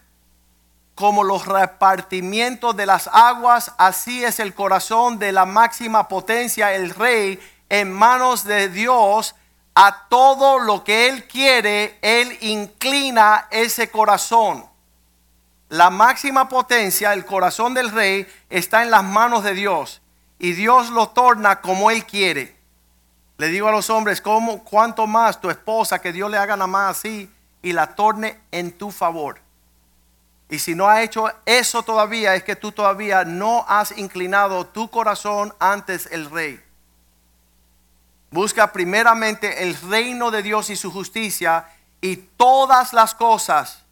como 0.96 1.24
los 1.24 1.46
repartimientos 1.46 2.76
de 2.76 2.86
las 2.86 3.08
aguas, 3.12 3.74
así 3.78 4.24
es 4.24 4.40
el 4.40 4.54
corazón 4.54 5.20
de 5.20 5.32
la 5.32 5.46
máxima 5.46 6.08
potencia, 6.08 6.74
el 6.74 6.92
rey 6.92 7.40
en 7.70 7.92
manos 7.92 8.44
de 8.46 8.70
Dios, 8.70 9.36
a 9.76 10.08
todo 10.08 10.60
lo 10.60 10.86
que 10.86 11.10
Él 11.10 11.28
quiere, 11.28 12.00
Él 12.02 12.38
inclina 12.42 13.48
ese 13.52 13.90
corazón. 13.90 14.66
La 15.70 15.90
máxima 15.90 16.48
potencia, 16.48 17.14
el 17.14 17.26
corazón 17.26 17.74
del 17.74 17.92
rey, 17.92 18.28
está 18.50 18.84
en 18.84 18.92
las 18.92 19.04
manos 19.04 19.44
de 19.44 19.54
Dios. 19.54 20.02
Y 20.38 20.54
Dios 20.54 20.92
lo 20.92 21.10
torna 21.10 21.62
como 21.62 21.90
Él 21.90 22.06
quiere. 22.06 22.56
Le 23.38 23.48
digo 23.48 23.68
a 23.68 23.72
los 23.72 23.90
hombres, 23.90 24.22
¿cómo, 24.22 24.64
¿cuánto 24.64 25.08
más 25.08 25.42
tu 25.42 25.50
esposa 25.50 26.00
que 26.00 26.14
Dios 26.14 26.30
le 26.30 26.38
haga 26.38 26.56
nada 26.56 26.68
más 26.68 26.98
así 26.98 27.30
y 27.62 27.74
la 27.74 27.96
torne 27.96 28.40
en 28.52 28.72
tu 28.72 28.92
favor? 28.92 29.42
Y 30.50 30.60
si 30.60 30.76
no 30.76 30.88
ha 30.88 31.02
hecho 31.02 31.32
eso 31.46 31.84
todavía, 31.84 32.36
es 32.36 32.44
que 32.44 32.56
tú 32.56 32.72
todavía 32.72 33.26
no 33.26 33.66
has 33.68 33.98
inclinado 33.98 34.68
tu 34.68 34.90
corazón 34.90 35.54
antes 35.60 36.08
el 36.12 36.30
rey. 36.30 36.62
Busca 38.30 38.72
primeramente 38.72 39.64
el 39.64 39.76
reino 39.90 40.30
de 40.30 40.44
Dios 40.44 40.70
y 40.70 40.76
su 40.76 40.92
justicia 40.92 41.68
y 42.02 42.18
todas 42.18 42.94
las 42.94 43.16
cosas 43.16 43.85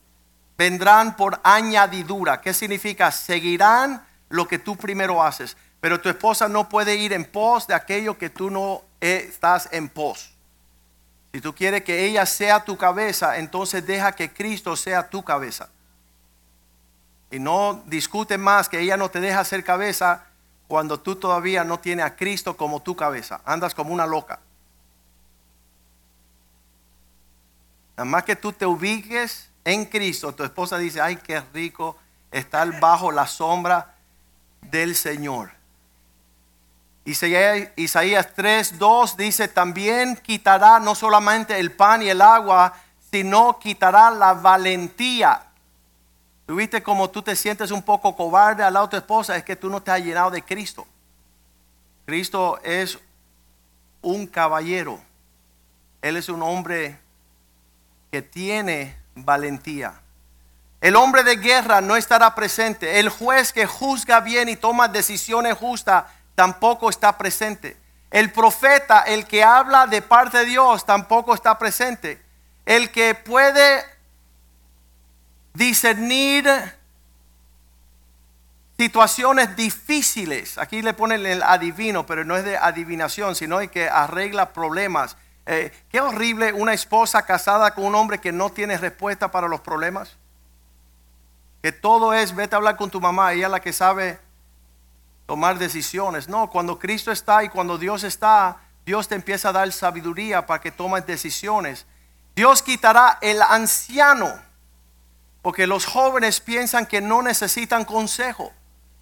vendrán 0.58 1.16
por 1.16 1.40
añadidura. 1.44 2.42
¿Qué 2.42 2.54
significa? 2.54 3.12
Seguirán 3.12 4.06
lo 4.30 4.48
que 4.48 4.60
tú 4.60 4.76
primero 4.76 5.24
haces. 5.24 5.58
Pero 5.80 6.00
tu 6.00 6.10
esposa 6.10 6.48
no 6.48 6.70
puede 6.70 6.96
ir 6.96 7.14
en 7.14 7.26
pos 7.26 7.68
de 7.68 7.74
aquello 7.74 8.18
que 8.18 8.30
tú 8.30 8.50
no 8.50 8.84
estás 9.02 9.70
en 9.72 9.90
pos. 9.90 10.34
Si 11.34 11.42
tú 11.42 11.54
quieres 11.54 11.84
que 11.84 12.06
ella 12.06 12.26
sea 12.26 12.64
tu 12.64 12.78
cabeza, 12.78 13.38
entonces 13.38 13.86
deja 13.86 14.12
que 14.12 14.32
Cristo 14.32 14.76
sea 14.76 15.10
tu 15.10 15.24
cabeza. 15.24 15.70
Y 17.32 17.40
no 17.40 17.84
discute 17.88 18.38
más 18.38 18.70
que 18.70 18.80
ella 18.80 18.96
no 18.96 19.10
te 19.10 19.20
deja 19.20 19.44
ser 19.44 19.64
cabeza 19.64 20.26
cuando 20.68 21.00
tú 21.00 21.16
todavía 21.16 21.64
no 21.64 21.80
tienes 21.80 22.06
a 22.06 22.16
Cristo 22.16 22.56
como 22.56 22.82
tu 22.82 22.96
cabeza. 22.96 23.42
Andas 23.44 23.74
como 23.74 23.94
una 23.94 24.06
loca. 24.06 24.40
Nada 27.98 28.06
más 28.06 28.24
que 28.24 28.36
tú 28.36 28.54
te 28.54 28.66
ubiques 28.66 29.50
en 29.66 29.86
Cristo, 29.86 30.34
tu 30.34 30.44
esposa 30.44 30.78
dice, 30.78 31.02
ay, 31.02 31.18
qué 31.18 31.42
rico 31.54 31.98
estar 32.32 32.80
bajo 32.80 33.12
la 33.12 33.28
sombra 33.28 33.96
del 34.62 34.96
Señor. 34.96 35.52
Isaías 37.06 38.34
3, 38.36 38.80
2 38.80 39.18
dice, 39.18 39.48
también 39.48 40.16
quitará 40.16 40.80
no 40.80 40.96
solamente 40.96 41.60
el 41.60 41.72
pan 41.72 42.02
y 42.02 42.10
el 42.10 42.22
agua, 42.22 42.74
sino 43.12 43.60
quitará 43.60 44.10
la 44.10 44.34
valentía 44.34 45.48
Tú 46.46 46.56
viste 46.56 46.84
como 46.84 47.10
tú 47.10 47.22
te 47.22 47.36
sientes 47.36 47.72
un 47.72 47.82
poco 47.82 48.16
cobarde 48.16 48.64
al 48.64 48.74
lado 48.74 48.88
de 48.88 48.92
tu 48.92 48.98
esposa, 48.98 49.38
es 49.38 49.44
que 49.44 49.56
tú 49.56 49.70
no 49.70 49.82
te 49.82 49.92
has 49.92 50.04
llenado 50.04 50.30
de 50.30 50.42
Cristo. 50.42 50.86
Cristo 52.06 52.60
es 52.64 53.00
un 54.02 54.28
caballero. 54.28 55.00
Él 56.02 56.18
es 56.18 56.28
un 56.28 56.42
hombre 56.42 57.00
que 58.12 58.22
tiene 58.22 58.98
valentía. 59.16 60.02
El 60.82 60.96
hombre 60.96 61.24
de 61.24 61.38
guerra 61.38 61.82
no 61.82 61.96
estará 61.96 62.36
presente. 62.36 63.00
El 63.00 63.10
juez 63.10 63.54
que 63.54 63.66
juzga 63.66 64.20
bien 64.20 64.50
y 64.50 64.56
toma 64.56 64.88
decisiones 64.88 65.58
justas 65.58 66.06
tampoco 66.36 66.90
está 66.90 67.18
presente. 67.18 67.78
El 68.12 68.32
profeta, 68.32 69.02
el 69.02 69.26
que 69.26 69.44
habla 69.44 69.88
de 69.88 70.02
parte 70.02 70.40
de 70.40 70.46
Dios, 70.46 70.86
tampoco 70.86 71.34
está 71.34 71.58
presente. 71.58 72.22
El 72.66 72.92
que 72.92 73.16
puede 73.16 73.84
discernir 75.54 76.50
situaciones 78.78 79.56
difíciles. 79.56 80.58
Aquí 80.58 80.82
le 80.82 80.94
ponen 80.94 81.26
el 81.26 81.44
adivino, 81.44 82.06
pero 82.06 82.26
no 82.26 82.36
es 82.36 82.44
de 82.44 82.58
adivinación, 82.58 83.36
sino 83.36 83.60
que 83.72 83.88
arregla 83.88 84.52
problemas. 84.52 85.16
Eh, 85.46 85.72
qué 85.90 86.00
horrible 86.00 86.54
una 86.54 86.74
esposa 86.74 87.22
casada 87.24 87.74
con 87.74 87.86
un 87.86 87.96
hombre 87.96 88.20
que 88.20 88.32
no 88.32 88.50
tiene 88.50 88.78
respuesta 88.78 89.32
para 89.32 89.48
los 89.48 89.62
problemas. 89.62 90.16
Que 91.62 91.72
todo 91.72 92.14
es, 92.14 92.36
vete 92.36 92.56
a 92.56 92.58
hablar 92.58 92.78
con 92.78 92.90
tu 92.90 93.02
mamá, 93.02 93.34
ella 93.34 93.48
es 93.48 93.52
la 93.52 93.60
que 93.60 93.74
sabe 93.74 94.20
tomar 95.26 95.58
decisiones. 95.58 96.28
No, 96.28 96.50
cuando 96.50 96.80
Cristo 96.80 97.12
está 97.12 97.44
y 97.44 97.50
cuando 97.50 97.78
Dios 97.78 98.04
está, 98.04 98.58
Dios 98.86 99.08
te 99.08 99.16
empieza 99.16 99.50
a 99.50 99.54
dar 99.54 99.72
sabiduría 99.72 100.46
para 100.46 100.62
que 100.62 100.72
tomes 100.72 101.06
decisiones. 101.06 101.86
Dios 102.36 102.62
quitará 102.62 103.18
el 103.22 103.42
anciano, 103.42 104.34
porque 105.42 105.68
los 105.68 105.86
jóvenes 105.86 106.40
piensan 106.40 106.86
que 106.86 107.02
no 107.02 107.22
necesitan 107.22 107.86
consejo 107.86 108.52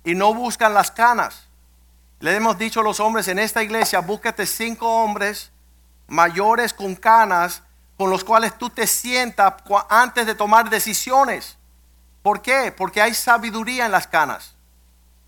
y 0.03 0.15
no 0.15 0.33
buscan 0.33 0.73
las 0.73 0.91
canas. 0.91 1.47
Le 2.19 2.35
hemos 2.35 2.57
dicho 2.57 2.81
a 2.81 2.83
los 2.83 2.99
hombres 2.99 3.27
en 3.27 3.39
esta 3.39 3.63
iglesia, 3.63 3.99
búscate 3.99 4.45
cinco 4.45 5.03
hombres 5.03 5.50
mayores 6.11 6.73
con 6.73 6.95
canas 6.95 7.63
con 7.97 8.09
los 8.09 8.23
cuales 8.23 8.57
tú 8.57 8.69
te 8.69 8.85
sientas 8.85 9.53
antes 9.89 10.25
de 10.25 10.35
tomar 10.35 10.69
decisiones. 10.69 11.57
¿Por 12.21 12.41
qué? 12.41 12.73
Porque 12.75 13.01
hay 13.01 13.13
sabiduría 13.13 13.85
en 13.85 13.91
las 13.91 14.07
canas. 14.07 14.55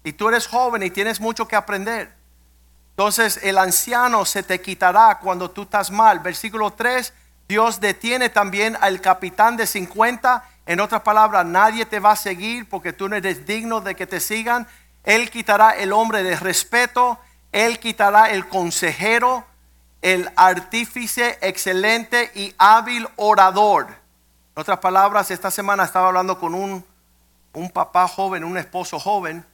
Y 0.03 0.13
tú 0.13 0.27
eres 0.27 0.47
joven 0.47 0.83
y 0.83 0.89
tienes 0.89 1.21
mucho 1.21 1.47
que 1.47 1.55
aprender. 1.55 2.13
Entonces 2.89 3.39
el 3.43 3.57
anciano 3.57 4.25
se 4.25 4.43
te 4.43 4.59
quitará 4.59 5.19
cuando 5.19 5.49
tú 5.49 5.63
estás 5.63 5.89
mal. 5.89 6.19
Versículo 6.19 6.71
3, 6.71 7.13
Dios 7.47 7.79
detiene 7.79 8.29
también 8.29 8.77
al 8.81 8.99
capitán 8.99 9.55
de 9.55 9.67
50. 9.67 10.43
En 10.65 10.79
otras 10.79 11.01
palabras, 11.01 11.45
nadie 11.45 11.85
te 11.85 11.99
va 11.99 12.11
a 12.11 12.17
seguir 12.17 12.67
porque 12.67 12.91
tú 12.91 13.07
no 13.07 13.15
eres 13.15 13.45
digno 13.45 13.79
de 13.79 13.95
que 13.95 14.05
te 14.05 14.19
sigan. 14.19 14.67
Él 15.03 15.29
quitará 15.29 15.71
el 15.71 15.93
hombre 15.93 16.23
de 16.23 16.35
respeto. 16.35 17.19
Él 17.51 17.79
quitará 17.79 18.31
el 18.31 18.47
consejero, 18.47 19.45
el 20.03 20.29
artífice 20.35 21.39
excelente 21.41 22.29
y 22.35 22.53
hábil 22.57 23.07
orador. 23.15 23.87
En 24.55 24.61
otras 24.61 24.79
palabras, 24.79 25.31
esta 25.31 25.49
semana 25.49 25.85
estaba 25.85 26.09
hablando 26.09 26.37
con 26.37 26.53
un, 26.53 26.85
un 27.53 27.69
papá 27.71 28.07
joven, 28.07 28.43
un 28.43 28.57
esposo 28.57 28.99
joven 28.99 29.45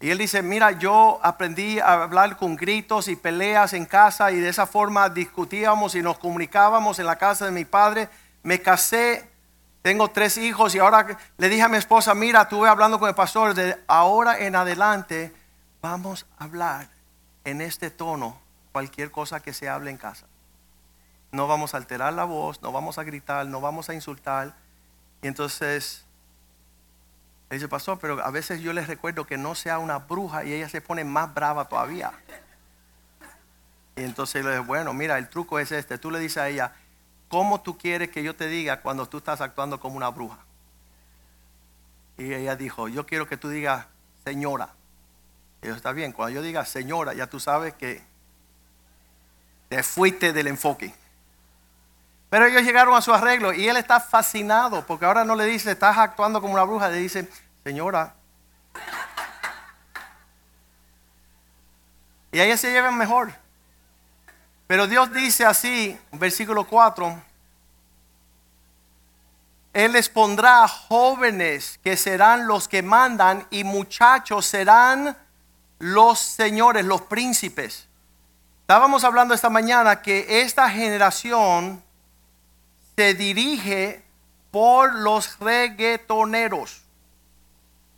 y 0.00 0.10
él 0.10 0.18
dice, 0.18 0.42
mira, 0.42 0.72
yo 0.72 1.20
aprendí 1.22 1.78
a 1.78 2.02
hablar 2.02 2.36
con 2.36 2.56
gritos 2.56 3.06
y 3.06 3.14
peleas 3.14 3.72
en 3.72 3.86
casa 3.86 4.32
y 4.32 4.40
de 4.40 4.48
esa 4.48 4.66
forma 4.66 5.08
discutíamos 5.08 5.94
y 5.94 6.02
nos 6.02 6.18
comunicábamos 6.18 6.98
en 6.98 7.06
la 7.06 7.14
casa 7.14 7.44
de 7.44 7.52
mi 7.52 7.64
padre. 7.64 8.08
Me 8.42 8.60
casé, 8.60 9.30
tengo 9.80 10.10
tres 10.10 10.38
hijos 10.38 10.74
y 10.74 10.80
ahora 10.80 11.06
le 11.38 11.48
dije 11.48 11.62
a 11.62 11.68
mi 11.68 11.76
esposa, 11.76 12.16
mira, 12.16 12.42
estuve 12.42 12.68
hablando 12.68 12.98
con 12.98 13.08
el 13.08 13.14
pastor, 13.14 13.54
de 13.54 13.78
ahora 13.86 14.40
en 14.40 14.56
adelante 14.56 15.32
vamos 15.80 16.26
a 16.36 16.44
hablar 16.44 16.88
en 17.44 17.60
este 17.60 17.88
tono 17.88 18.41
cualquier 18.72 19.10
cosa 19.10 19.40
que 19.40 19.52
se 19.52 19.68
hable 19.68 19.90
en 19.90 19.98
casa. 19.98 20.26
No 21.30 21.46
vamos 21.46 21.74
a 21.74 21.76
alterar 21.76 22.12
la 22.12 22.24
voz, 22.24 22.60
no 22.62 22.72
vamos 22.72 22.98
a 22.98 23.04
gritar, 23.04 23.46
no 23.46 23.60
vamos 23.60 23.88
a 23.88 23.94
insultar. 23.94 24.54
Y 25.22 25.28
entonces 25.28 26.04
dice, 27.50 27.68
pastor, 27.68 27.98
pero 27.98 28.24
a 28.24 28.30
veces 28.30 28.60
yo 28.60 28.72
les 28.72 28.86
recuerdo 28.86 29.26
que 29.26 29.38
no 29.38 29.54
sea 29.54 29.78
una 29.78 29.98
bruja 29.98 30.44
y 30.44 30.52
ella 30.52 30.68
se 30.68 30.80
pone 30.80 31.04
más 31.04 31.32
brava 31.32 31.68
todavía. 31.68 32.12
Y 33.96 34.02
entonces 34.02 34.44
le 34.44 34.50
dice, 34.50 34.62
bueno, 34.62 34.92
mira, 34.94 35.18
el 35.18 35.28
truco 35.28 35.58
es 35.58 35.70
este. 35.70 35.98
Tú 35.98 36.10
le 36.10 36.18
dices 36.18 36.38
a 36.38 36.48
ella, 36.48 36.74
¿cómo 37.28 37.60
tú 37.60 37.76
quieres 37.76 38.10
que 38.10 38.22
yo 38.22 38.34
te 38.34 38.48
diga 38.48 38.80
cuando 38.80 39.06
tú 39.06 39.18
estás 39.18 39.40
actuando 39.40 39.80
como 39.80 39.96
una 39.96 40.08
bruja? 40.08 40.38
Y 42.16 42.32
ella 42.32 42.56
dijo, 42.56 42.88
yo 42.88 43.06
quiero 43.06 43.26
que 43.26 43.36
tú 43.36 43.48
digas, 43.48 43.86
señora. 44.24 44.70
Y 45.62 45.68
yo, 45.68 45.74
está 45.74 45.92
bien, 45.92 46.12
cuando 46.12 46.34
yo 46.34 46.42
diga 46.42 46.64
señora, 46.64 47.14
ya 47.14 47.26
tú 47.26 47.40
sabes 47.40 47.74
que 47.74 48.02
te 49.72 49.82
fuiste 49.82 50.34
del 50.34 50.48
enfoque. 50.48 50.94
Pero 52.28 52.44
ellos 52.44 52.60
llegaron 52.60 52.94
a 52.94 53.00
su 53.00 53.10
arreglo 53.10 53.54
y 53.54 53.66
él 53.70 53.78
está 53.78 54.00
fascinado 54.00 54.86
porque 54.86 55.06
ahora 55.06 55.24
no 55.24 55.34
le 55.34 55.46
dice, 55.46 55.70
estás 55.70 55.96
actuando 55.96 56.42
como 56.42 56.52
una 56.52 56.64
bruja, 56.64 56.90
le 56.90 56.98
dice, 56.98 57.26
señora. 57.64 58.14
Y 62.32 62.38
ahí 62.38 62.54
se 62.58 62.70
llevan 62.70 62.98
mejor. 62.98 63.32
Pero 64.66 64.86
Dios 64.86 65.10
dice 65.14 65.46
así, 65.46 65.98
versículo 66.12 66.66
4, 66.66 67.22
Él 69.72 69.92
les 69.92 70.10
pondrá 70.10 70.68
jóvenes 70.68 71.80
que 71.82 71.96
serán 71.96 72.46
los 72.46 72.68
que 72.68 72.82
mandan 72.82 73.46
y 73.48 73.64
muchachos 73.64 74.44
serán 74.44 75.16
los 75.78 76.18
señores, 76.18 76.84
los 76.84 77.00
príncipes. 77.00 77.88
Estábamos 78.72 79.04
hablando 79.04 79.34
esta 79.34 79.50
mañana 79.50 80.00
que 80.00 80.40
esta 80.40 80.70
generación 80.70 81.84
se 82.96 83.12
dirige 83.12 84.02
por 84.50 84.94
los 84.94 85.38
reggaetoneros. 85.40 86.80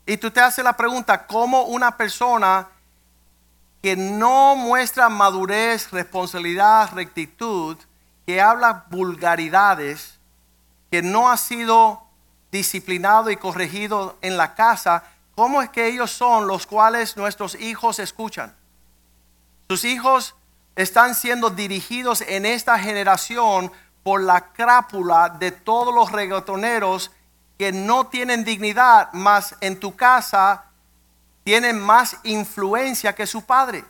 Y 0.05 0.17
tú 0.17 0.33
te 0.33 0.41
haces 0.41 0.65
la 0.65 0.77
pregunta, 0.77 1.29
¿cómo 1.29 1.63
una 1.63 1.97
persona 1.97 2.67
que 3.83 3.95
no 3.95 4.57
muestra 4.57 5.09
madurez, 5.09 5.93
responsabilidad, 5.93 6.91
rectitud, 6.93 7.79
que 8.27 8.41
habla 8.41 8.87
vulgaridades, 8.91 10.19
que 10.91 11.03
no 11.03 11.31
ha 11.31 11.37
sido 11.37 12.03
disciplinado 12.51 13.31
y 13.31 13.37
corregido 13.37 14.19
en 14.23 14.37
la 14.37 14.57
casa, 14.57 15.05
¿cómo 15.37 15.63
es 15.63 15.71
que 15.71 15.87
ellos 15.87 16.11
son 16.11 16.49
los 16.49 16.67
cuales 16.67 17.17
nuestros 17.17 17.55
hijos 17.55 18.01
escuchan? 18.01 18.53
Sus 19.69 19.85
hijos 19.85 20.35
están 20.77 21.15
siendo 21.15 21.51
dirigidos 21.51 22.21
en 22.23 22.47
esta 22.47 22.79
generación 22.79 23.71
por 24.03 24.23
la 24.23 24.53
crápula 24.53 25.29
de 25.29 25.51
todos 25.51 25.95
los 25.95 26.13
reggaetoneros 26.13 27.11
que 27.59 27.73
no 27.73 28.09
tienen 28.09 28.45
dignidad, 28.45 29.13
más 29.13 29.55
en 29.61 29.79
tu 29.79 29.95
casa 29.95 30.65
tienen 31.45 31.79
más 31.79 32.17
influencia 32.25 33.15
que 33.15 33.27
su 33.27 33.43
padre. 33.43 33.85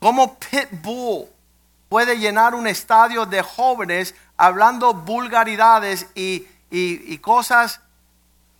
¿Cómo 0.00 0.36
Pitbull 0.36 1.28
puede 1.88 2.18
llenar 2.18 2.54
un 2.54 2.66
estadio 2.66 3.24
de 3.24 3.40
jóvenes 3.40 4.14
hablando 4.36 4.92
vulgaridades 4.92 6.08
y, 6.14 6.46
y 6.70 7.18
cosas 7.18 7.80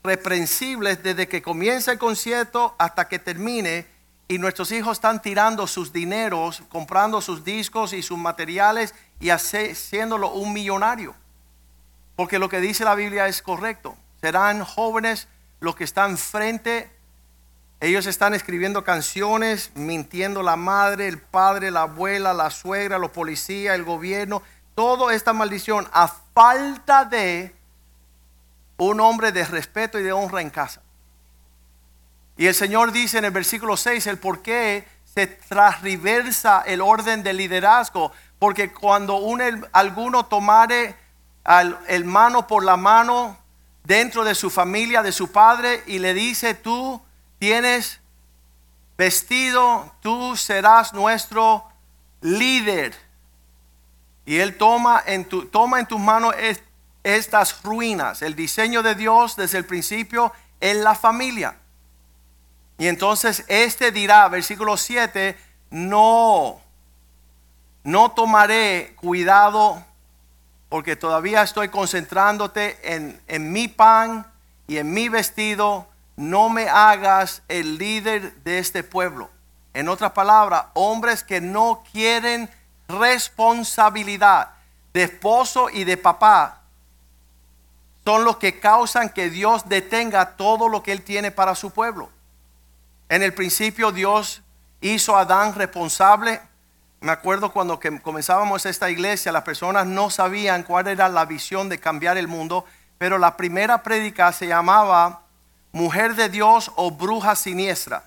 reprensibles 0.05 1.03
desde 1.03 1.29
que 1.29 1.43
comienza 1.43 1.93
el 1.93 1.99
concierto 1.99 2.77
hasta 2.79 3.09
que 3.09 3.19
termine? 3.19 3.92
Y 4.33 4.39
nuestros 4.39 4.73
hijos 4.73 4.97
están 4.97 5.21
tirando 5.21 5.67
sus 5.67 5.93
dineros, 5.93 6.63
comprando 6.71 7.21
sus 7.21 7.45
discos 7.45 7.93
y 7.93 8.01
sus 8.01 8.17
materiales 8.17 8.95
y 9.21 9.29
haciéndolo 9.29 10.33
un 10.33 10.55
millonario. 10.55 11.15
Porque 12.17 12.39
lo 12.39 12.49
que 12.49 12.63
dice 12.63 12.83
la 12.85 12.95
Biblia 12.95 13.29
es 13.29 13.43
correcto. 13.43 13.95
Serán 14.23 14.65
jóvenes 14.65 15.29
los 15.61 15.77
que 15.77 15.85
están 15.85 16.17
frente. 16.17 16.91
Ellos 17.79 18.07
están 18.07 18.33
escribiendo 18.33 18.85
canciones, 18.85 19.71
mintiendo 19.75 20.43
la 20.43 20.57
madre, 20.57 21.09
el 21.09 21.19
padre, 21.19 21.71
la 21.71 21.83
abuela, 21.83 22.33
la 22.33 22.49
suegra, 22.49 22.97
los 22.97 23.11
policías, 23.11 23.75
el 23.75 23.85
gobierno. 23.85 24.43
Toda 24.75 25.13
esta 25.13 25.35
maldición 25.35 25.87
a 25.93 26.09
falta 26.09 27.05
de 27.05 27.55
un 28.79 28.99
hombre 28.99 29.31
de 29.31 29.45
respeto 29.45 30.01
y 30.01 30.03
de 30.03 30.13
honra 30.13 30.41
en 30.41 30.49
casa. 30.49 30.81
Y 32.37 32.47
el 32.47 32.55
Señor 32.55 32.93
dice 32.93 33.19
en 33.19 33.25
el 33.25 33.31
versículo 33.31 33.77
6 33.77 34.07
el 34.07 34.19
por 34.19 34.43
qué 34.43 34.87
se 35.05 35.27
transversa 35.27 36.63
el 36.67 36.81
orden 36.81 37.23
del 37.23 37.37
liderazgo. 37.37 38.13
Porque 38.39 38.73
cuando 38.73 39.17
un, 39.17 39.67
alguno 39.73 40.27
tomare 40.27 40.97
al 41.45 41.79
hermano 41.87 42.47
por 42.47 42.65
la 42.65 42.77
mano 42.77 43.39
dentro 43.85 44.25
de 44.25 44.35
su 44.35 44.51
familia, 44.51 45.03
de 45.03 45.13
su 45.13 45.31
padre, 45.31 45.83
y 45.87 45.99
le 45.99 46.15
dice, 46.15 46.55
tú 46.55 47.01
tienes 47.39 48.01
vestido, 48.97 49.93
tú 50.01 50.37
serás 50.37 50.93
nuestro 50.93 51.69
líder. 52.21 52.95
Y 54.25 54.39
él 54.39 54.57
toma 54.57 55.03
en, 55.05 55.25
tu, 55.25 55.47
toma 55.47 55.81
en 55.81 55.87
tus 55.87 56.01
manos 56.01 56.35
estas 57.03 57.63
ruinas. 57.63 58.23
El 58.23 58.35
diseño 58.35 58.83
de 58.83 58.95
Dios 58.95 59.37
desde 59.37 59.59
el 59.59 59.67
principio 59.67 60.33
en 60.61 60.85
la 60.85 60.95
familia. 60.95 61.57
Y 62.83 62.89
entonces 62.89 63.45
este 63.47 63.93
dirá, 63.93 64.27
versículo 64.27 64.77
7, 64.77 65.39
no, 65.71 66.61
no 67.85 68.11
tomaré 68.11 68.97
cuidado 68.97 69.85
porque 70.69 70.97
todavía 70.97 71.43
estoy 71.43 71.69
concentrándote 71.69 72.77
en, 72.83 73.23
en 73.29 73.53
mi 73.53 73.69
pan 73.69 74.27
y 74.67 74.79
en 74.79 74.93
mi 74.93 75.09
vestido. 75.09 75.87
No 76.17 76.49
me 76.49 76.69
hagas 76.69 77.43
el 77.47 77.79
líder 77.79 78.35
de 78.43 78.59
este 78.59 78.83
pueblo. 78.83 79.31
En 79.75 79.89
otras 79.89 80.11
palabras, 80.11 80.65
hombres 80.75 81.23
que 81.23 81.41
no 81.41 81.85
quieren 81.93 82.51
responsabilidad 82.89 84.55
de 84.93 85.05
esposo 85.05 85.71
y 85.71 85.85
de 85.85 85.99
papá 85.99 86.63
son 88.05 88.25
los 88.25 88.39
que 88.39 88.59
causan 88.59 89.09
que 89.09 89.31
Dios 89.31 89.69
detenga 89.69 90.35
todo 90.35 90.69
lo 90.69 90.83
que 90.83 90.91
Él 90.91 91.03
tiene 91.03 91.31
para 91.31 91.55
su 91.55 91.71
pueblo. 91.71 92.11
En 93.13 93.23
el 93.23 93.35
principio 93.35 93.93
Dios 93.93 94.41
hizo 94.81 95.15
a 95.15 95.21
Adán 95.21 95.55
responsable 95.55 96.41
Me 97.03 97.13
acuerdo 97.13 97.53
cuando 97.53 97.79
que 97.79 98.01
comenzábamos 98.01 98.65
esta 98.65 98.89
iglesia, 98.89 99.33
las 99.33 99.43
personas 99.43 99.87
no 99.87 100.09
sabían 100.09 100.63
cuál 100.63 100.89
era 100.89 101.11
la 101.11 101.27
visión 101.27 101.69
de 101.69 101.79
cambiar 101.79 102.17
el 102.17 102.27
mundo, 102.27 102.65
pero 102.97 103.19
la 103.19 103.37
primera 103.37 103.83
prédica 103.83 104.33
se 104.33 104.47
llamaba 104.47 105.25
Mujer 105.73 106.15
de 106.15 106.31
Dios 106.31 106.73
o 106.77 106.91
Bruja 106.91 107.37
Siniestra. 107.37 108.03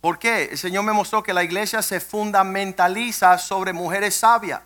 ¿Por 0.00 0.18
qué? 0.18 0.48
El 0.50 0.58
Señor 0.58 0.82
me 0.82 0.92
mostró 0.92 1.22
que 1.22 1.32
la 1.32 1.44
iglesia 1.44 1.80
se 1.80 2.00
fundamentaliza 2.00 3.38
sobre 3.38 3.72
mujeres 3.72 4.16
sabias, 4.16 4.62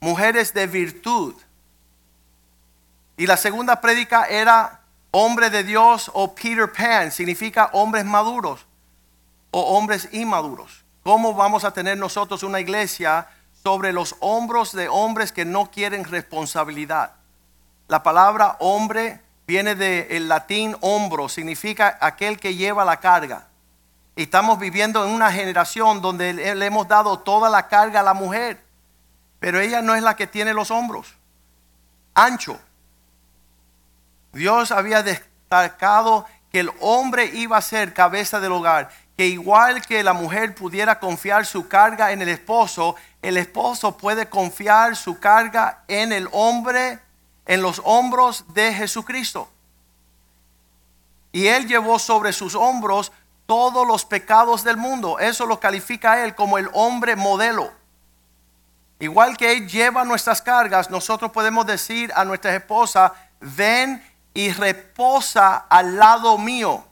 mujeres 0.00 0.52
de 0.52 0.66
virtud. 0.66 1.34
Y 3.16 3.24
la 3.28 3.36
segunda 3.36 3.80
prédica 3.80 4.24
era 4.24 4.80
hombre 5.10 5.50
de 5.50 5.64
Dios 5.64 6.10
o 6.14 6.34
Peter 6.34 6.72
Pan, 6.72 7.10
significa 7.10 7.70
hombres 7.72 8.04
maduros 8.04 8.66
o 9.50 9.60
hombres 9.76 10.08
inmaduros. 10.12 10.84
¿Cómo 11.02 11.34
vamos 11.34 11.64
a 11.64 11.72
tener 11.72 11.96
nosotros 11.96 12.42
una 12.42 12.60
iglesia 12.60 13.28
sobre 13.62 13.92
los 13.92 14.16
hombros 14.20 14.72
de 14.72 14.88
hombres 14.88 15.32
que 15.32 15.44
no 15.44 15.70
quieren 15.70 16.04
responsabilidad? 16.04 17.12
La 17.88 18.02
palabra 18.02 18.56
hombre 18.60 19.20
viene 19.46 19.74
del 19.74 20.28
latín 20.28 20.76
hombro, 20.80 21.28
significa 21.28 21.96
aquel 22.00 22.38
que 22.38 22.54
lleva 22.54 22.84
la 22.84 22.98
carga. 22.98 23.46
Estamos 24.16 24.58
viviendo 24.58 25.04
en 25.04 25.12
una 25.12 25.30
generación 25.30 26.02
donde 26.02 26.32
le 26.32 26.66
hemos 26.66 26.88
dado 26.88 27.18
toda 27.20 27.48
la 27.48 27.68
carga 27.68 28.00
a 28.00 28.02
la 28.02 28.14
mujer, 28.14 28.64
pero 29.38 29.60
ella 29.60 29.82
no 29.82 29.94
es 29.94 30.02
la 30.02 30.16
que 30.16 30.26
tiene 30.26 30.52
los 30.52 30.70
hombros. 30.70 31.14
Ancho. 32.14 32.58
Dios 34.36 34.70
había 34.70 35.02
destacado 35.02 36.26
que 36.52 36.60
el 36.60 36.70
hombre 36.80 37.26
iba 37.26 37.56
a 37.56 37.62
ser 37.62 37.92
cabeza 37.92 38.38
del 38.38 38.52
hogar 38.52 38.90
que 39.16 39.26
igual 39.26 39.84
que 39.84 40.02
la 40.02 40.12
mujer 40.12 40.54
pudiera 40.54 40.98
confiar 41.00 41.46
su 41.46 41.68
carga 41.68 42.12
en 42.12 42.20
el 42.20 42.28
esposo, 42.28 42.96
el 43.22 43.38
esposo 43.38 43.96
puede 43.96 44.28
confiar 44.28 44.94
su 44.94 45.18
carga 45.18 45.84
en 45.88 46.12
el 46.12 46.28
hombre, 46.32 47.00
en 47.46 47.62
los 47.62 47.80
hombros 47.84 48.44
de 48.52 48.74
Jesucristo. 48.74 49.48
Y 51.32 51.46
él 51.46 51.66
llevó 51.66 51.98
sobre 51.98 52.32
sus 52.34 52.54
hombros 52.54 53.10
todos 53.46 53.86
los 53.86 54.04
pecados 54.04 54.64
del 54.64 54.76
mundo. 54.76 55.18
Eso 55.18 55.46
lo 55.46 55.60
califica 55.60 56.12
a 56.12 56.24
él 56.24 56.34
como 56.34 56.58
el 56.58 56.68
hombre 56.74 57.16
modelo. 57.16 57.72
Igual 58.98 59.36
que 59.36 59.52
él 59.52 59.68
lleva 59.68 60.04
nuestras 60.04 60.42
cargas, 60.42 60.90
nosotros 60.90 61.30
podemos 61.30 61.66
decir 61.66 62.12
a 62.14 62.24
nuestra 62.24 62.54
esposa, 62.54 63.14
ven 63.40 64.02
y 64.36 64.52
reposa 64.52 65.64
al 65.70 65.96
lado 65.96 66.36
mío. 66.36 66.84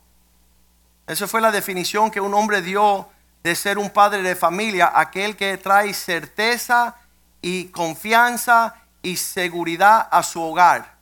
Esa 1.06 1.28
fue 1.28 1.42
la 1.42 1.50
definición 1.50 2.10
que 2.10 2.22
un 2.22 2.32
hombre 2.32 2.62
dio 2.62 3.06
de 3.42 3.54
ser 3.54 3.76
un 3.76 3.90
padre 3.90 4.22
de 4.22 4.34
familia, 4.34 4.90
aquel 4.94 5.36
que 5.36 5.58
trae 5.58 5.92
certeza 5.92 6.96
y 7.42 7.66
confianza 7.66 8.76
y 9.02 9.18
seguridad 9.18 10.08
a 10.10 10.22
su 10.22 10.40
hogar. 10.40 10.94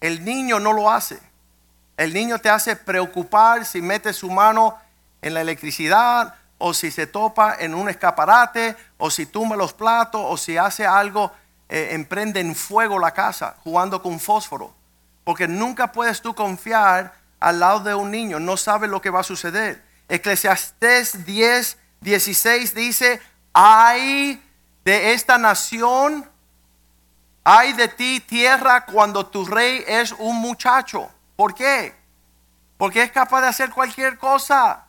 El 0.00 0.24
niño 0.24 0.58
no 0.58 0.72
lo 0.72 0.90
hace. 0.90 1.20
El 1.98 2.14
niño 2.14 2.38
te 2.38 2.48
hace 2.48 2.74
preocupar 2.74 3.66
si 3.66 3.82
mete 3.82 4.14
su 4.14 4.30
mano 4.30 4.78
en 5.20 5.34
la 5.34 5.42
electricidad 5.42 6.34
o 6.56 6.72
si 6.72 6.90
se 6.90 7.06
topa 7.06 7.56
en 7.58 7.74
un 7.74 7.90
escaparate 7.90 8.74
o 8.96 9.10
si 9.10 9.26
tumba 9.26 9.54
los 9.54 9.74
platos 9.74 10.22
o 10.24 10.38
si 10.38 10.56
hace 10.56 10.86
algo, 10.86 11.30
eh, 11.68 11.88
emprende 11.90 12.40
en 12.40 12.54
fuego 12.54 12.98
la 12.98 13.12
casa 13.12 13.56
jugando 13.62 14.00
con 14.00 14.18
fósforo. 14.18 14.75
Porque 15.26 15.48
nunca 15.48 15.90
puedes 15.90 16.22
tú 16.22 16.36
confiar 16.36 17.12
al 17.40 17.58
lado 17.58 17.80
de 17.80 17.96
un 17.96 18.12
niño, 18.12 18.38
no 18.38 18.56
sabe 18.56 18.86
lo 18.86 19.00
que 19.00 19.10
va 19.10 19.20
a 19.20 19.24
suceder. 19.24 19.82
Eclesiastés 20.08 21.26
10, 21.26 21.76
16 22.00 22.72
dice, 22.76 23.20
hay 23.52 24.40
de 24.84 25.14
esta 25.14 25.36
nación, 25.36 26.30
hay 27.42 27.72
de 27.72 27.88
ti 27.88 28.20
tierra 28.20 28.86
cuando 28.86 29.26
tu 29.26 29.44
rey 29.44 29.82
es 29.88 30.12
un 30.12 30.36
muchacho. 30.36 31.10
¿Por 31.34 31.56
qué? 31.56 31.92
Porque 32.78 33.02
es 33.02 33.10
capaz 33.10 33.40
de 33.40 33.48
hacer 33.48 33.70
cualquier 33.70 34.18
cosa. 34.18 34.84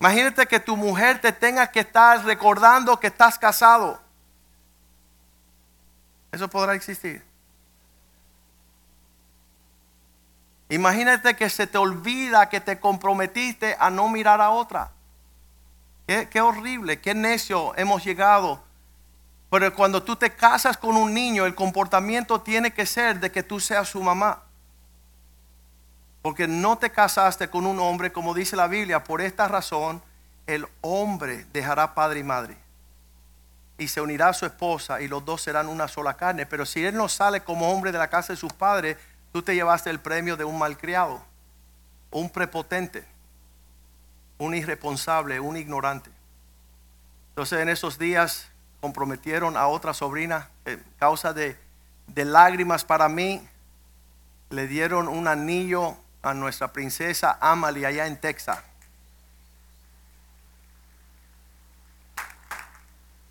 Imagínate 0.00 0.44
que 0.48 0.58
tu 0.58 0.76
mujer 0.76 1.20
te 1.20 1.30
tenga 1.30 1.68
que 1.68 1.78
estar 1.78 2.24
recordando 2.24 2.98
que 2.98 3.06
estás 3.06 3.38
casado. 3.38 4.02
Eso 6.32 6.48
podrá 6.48 6.74
existir. 6.74 7.31
Imagínate 10.72 11.36
que 11.36 11.50
se 11.50 11.66
te 11.66 11.76
olvida 11.76 12.48
que 12.48 12.58
te 12.58 12.80
comprometiste 12.80 13.76
a 13.78 13.90
no 13.90 14.08
mirar 14.08 14.40
a 14.40 14.48
otra. 14.48 14.90
Qué, 16.06 16.40
horrible, 16.40 16.98
qué 16.98 17.14
necio 17.14 17.76
hemos 17.76 18.02
llegado. 18.02 18.62
Pero 19.50 19.74
cuando 19.74 20.02
tú 20.02 20.16
te 20.16 20.34
casas 20.34 20.78
con 20.78 20.96
un 20.96 21.12
niño, 21.12 21.44
el 21.44 21.54
comportamiento 21.54 22.40
tiene 22.40 22.72
que 22.72 22.86
ser 22.86 23.20
de 23.20 23.30
que 23.30 23.42
tú 23.42 23.60
seas 23.60 23.86
su 23.90 24.02
mamá. 24.02 24.44
Porque 26.22 26.48
no 26.48 26.78
te 26.78 26.88
casaste 26.88 27.50
con 27.50 27.66
un 27.66 27.78
hombre, 27.78 28.10
como 28.10 28.32
dice 28.32 28.56
la 28.56 28.66
Biblia, 28.66 29.04
por 29.04 29.20
esta 29.20 29.48
razón 29.48 30.00
el 30.46 30.66
hombre 30.80 31.44
dejará 31.52 31.92
padre 31.94 32.20
y 32.20 32.24
madre 32.24 32.56
y 33.76 33.88
se 33.88 34.00
unirá 34.00 34.28
a 34.28 34.34
su 34.34 34.46
esposa 34.46 35.00
y 35.00 35.08
los 35.08 35.24
dos 35.24 35.42
serán 35.42 35.68
una 35.68 35.88
sola 35.88 36.14
carne. 36.14 36.46
Pero 36.46 36.64
si 36.64 36.84
él 36.84 36.94
no 36.94 37.08
sale 37.08 37.42
como 37.42 37.70
hombre 37.70 37.92
de 37.92 37.98
la 37.98 38.08
casa 38.08 38.32
de 38.32 38.38
sus 38.38 38.52
padres, 38.52 38.96
tú 39.32 39.42
te 39.42 39.54
llevaste 39.54 39.90
el 39.90 40.00
premio 40.00 40.36
de 40.36 40.44
un 40.44 40.58
malcriado, 40.58 41.22
un 42.10 42.30
prepotente, 42.30 43.04
un 44.38 44.54
irresponsable, 44.54 45.40
un 45.40 45.56
ignorante. 45.56 46.10
Entonces 47.30 47.60
en 47.60 47.68
esos 47.68 47.98
días 47.98 48.48
comprometieron 48.80 49.56
a 49.56 49.66
otra 49.68 49.94
sobrina, 49.94 50.50
en 50.64 50.84
causa 50.98 51.32
de, 51.32 51.56
de 52.08 52.24
lágrimas 52.24 52.84
para 52.84 53.08
mí, 53.08 53.46
le 54.50 54.66
dieron 54.66 55.08
un 55.08 55.28
anillo 55.28 55.96
a 56.22 56.34
nuestra 56.34 56.72
princesa 56.72 57.38
Amalie 57.40 57.86
allá 57.86 58.06
en 58.06 58.20
Texas. 58.20 58.62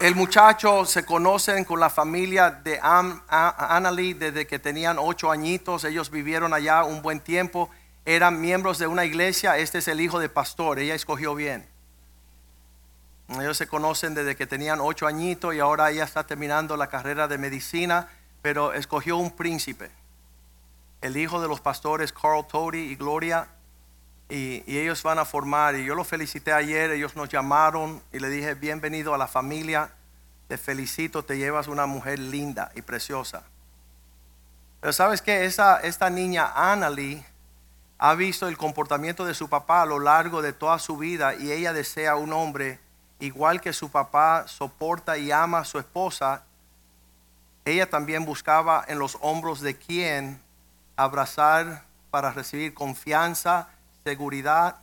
El 0.02 0.16
muchacho 0.16 0.84
se 0.86 1.06
conocen 1.06 1.64
con 1.64 1.80
la 1.80 1.92
familia 1.92 2.50
de 2.50 2.80
Annalie 2.82 4.16
desde 4.16 4.48
que 4.48 4.58
tenían 4.58 4.98
ocho 4.98 5.30
añitos. 5.30 5.84
Ellos 5.84 6.10
vivieron 6.10 6.56
allá 6.56 6.84
un 6.84 7.04
buen 7.04 7.20
tiempo. 7.20 7.70
Eran 8.04 8.42
miembros 8.42 8.80
de 8.80 8.88
una 8.88 9.06
iglesia. 9.06 9.60
Este 9.60 9.78
es 9.78 9.88
el 9.88 10.02
hijo 10.02 10.18
de 10.18 10.28
pastor. 10.28 10.80
Ella 10.80 10.96
escogió 10.96 11.36
bien. 11.36 11.70
Ellos 13.30 13.56
se 13.58 13.68
conocen 13.68 14.16
desde 14.16 14.36
que 14.36 14.48
tenían 14.48 14.80
ocho 14.82 15.06
añitos 15.06 15.54
y 15.54 15.60
ahora 15.60 15.92
ella 15.92 16.04
está 16.04 16.26
terminando 16.26 16.76
la 16.78 16.88
carrera 16.88 17.28
de 17.28 17.38
medicina, 17.38 18.10
pero 18.42 18.74
escogió 18.74 19.18
un 19.18 19.30
príncipe. 19.30 19.92
El 21.02 21.16
hijo 21.16 21.40
de 21.40 21.48
los 21.48 21.62
pastores 21.62 22.12
Carl 22.12 22.48
Toady 22.48 22.92
y 22.92 22.96
Gloria. 22.96 23.50
Y, 24.32 24.64
ellos 24.66 25.04
van 25.04 25.20
a 25.20 25.26
formar. 25.26 25.76
Y 25.76 25.84
yo 25.84 25.94
los 25.94 26.08
felicité 26.08 26.54
ayer, 26.54 26.92
ellos 26.92 27.18
nos 27.18 27.28
llamaron 27.28 28.02
y 28.14 28.20
le 28.20 28.30
dije, 28.30 28.54
bienvenido 28.54 29.14
a 29.14 29.18
la 29.18 29.28
familia, 29.28 29.92
te 30.48 30.58
felicito, 30.58 31.24
te 31.24 31.38
llevas 31.38 31.68
una 31.68 31.86
mujer 31.86 32.18
linda 32.18 32.72
y 32.74 32.82
preciosa. 32.82 33.44
Pero 34.80 34.94
sabes 34.94 35.22
que 35.22 35.44
esta 35.46 36.10
niña 36.10 36.54
Annalie 36.56 37.26
ha 37.98 38.16
visto 38.16 38.48
el 38.48 38.58
comportamiento 38.58 39.26
de 39.26 39.34
su 39.34 39.50
papá 39.50 39.82
a 39.82 39.86
lo 39.86 40.00
largo 40.00 40.42
de 40.42 40.54
toda 40.54 40.80
su 40.80 40.98
vida 40.98 41.36
y 41.36 41.52
ella 41.52 41.74
desea 41.74 42.16
un 42.16 42.32
hombre 42.32 42.80
igual 43.20 43.60
que 43.60 43.74
su 43.74 43.92
papá 43.92 44.46
soporta 44.48 45.18
y 45.18 45.30
ama 45.32 45.60
a 45.60 45.66
su 45.66 45.78
esposa. 45.78 46.44
Ella 47.66 47.90
también 47.90 48.26
buscaba 48.26 48.84
en 48.88 48.98
los 48.98 49.18
hombros 49.20 49.60
de 49.60 49.76
quien 49.76 50.42
abrazar 50.96 51.84
para 52.10 52.32
recibir 52.32 52.74
confianza 52.74 53.68
seguridad 54.04 54.78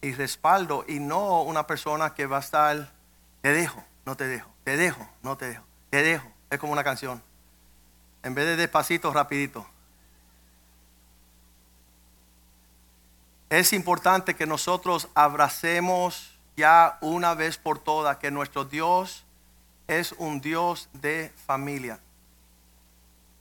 y 0.00 0.12
respaldo 0.12 0.84
y 0.88 1.00
no 1.00 1.42
una 1.42 1.66
persona 1.66 2.14
que 2.14 2.26
va 2.26 2.38
a 2.38 2.40
estar, 2.40 2.92
te 3.42 3.52
dejo, 3.52 3.84
no 4.06 4.16
te 4.16 4.26
dejo, 4.26 4.50
te 4.64 4.76
dejo, 4.76 5.08
no 5.22 5.36
te 5.36 5.46
dejo, 5.48 5.64
te 5.90 6.02
dejo. 6.02 6.30
Es 6.50 6.58
como 6.58 6.72
una 6.72 6.84
canción. 6.84 7.22
En 8.22 8.34
vez 8.34 8.46
de 8.46 8.56
despacito, 8.56 9.12
rapidito. 9.12 9.66
Es 13.48 13.72
importante 13.72 14.36
que 14.36 14.46
nosotros 14.46 15.08
abracemos 15.14 16.38
ya 16.56 16.98
una 17.00 17.34
vez 17.34 17.58
por 17.58 17.78
todas 17.78 18.18
que 18.18 18.30
nuestro 18.30 18.64
Dios 18.64 19.24
es 19.88 20.12
un 20.12 20.40
Dios 20.40 20.88
de 20.92 21.32
familia. 21.46 21.98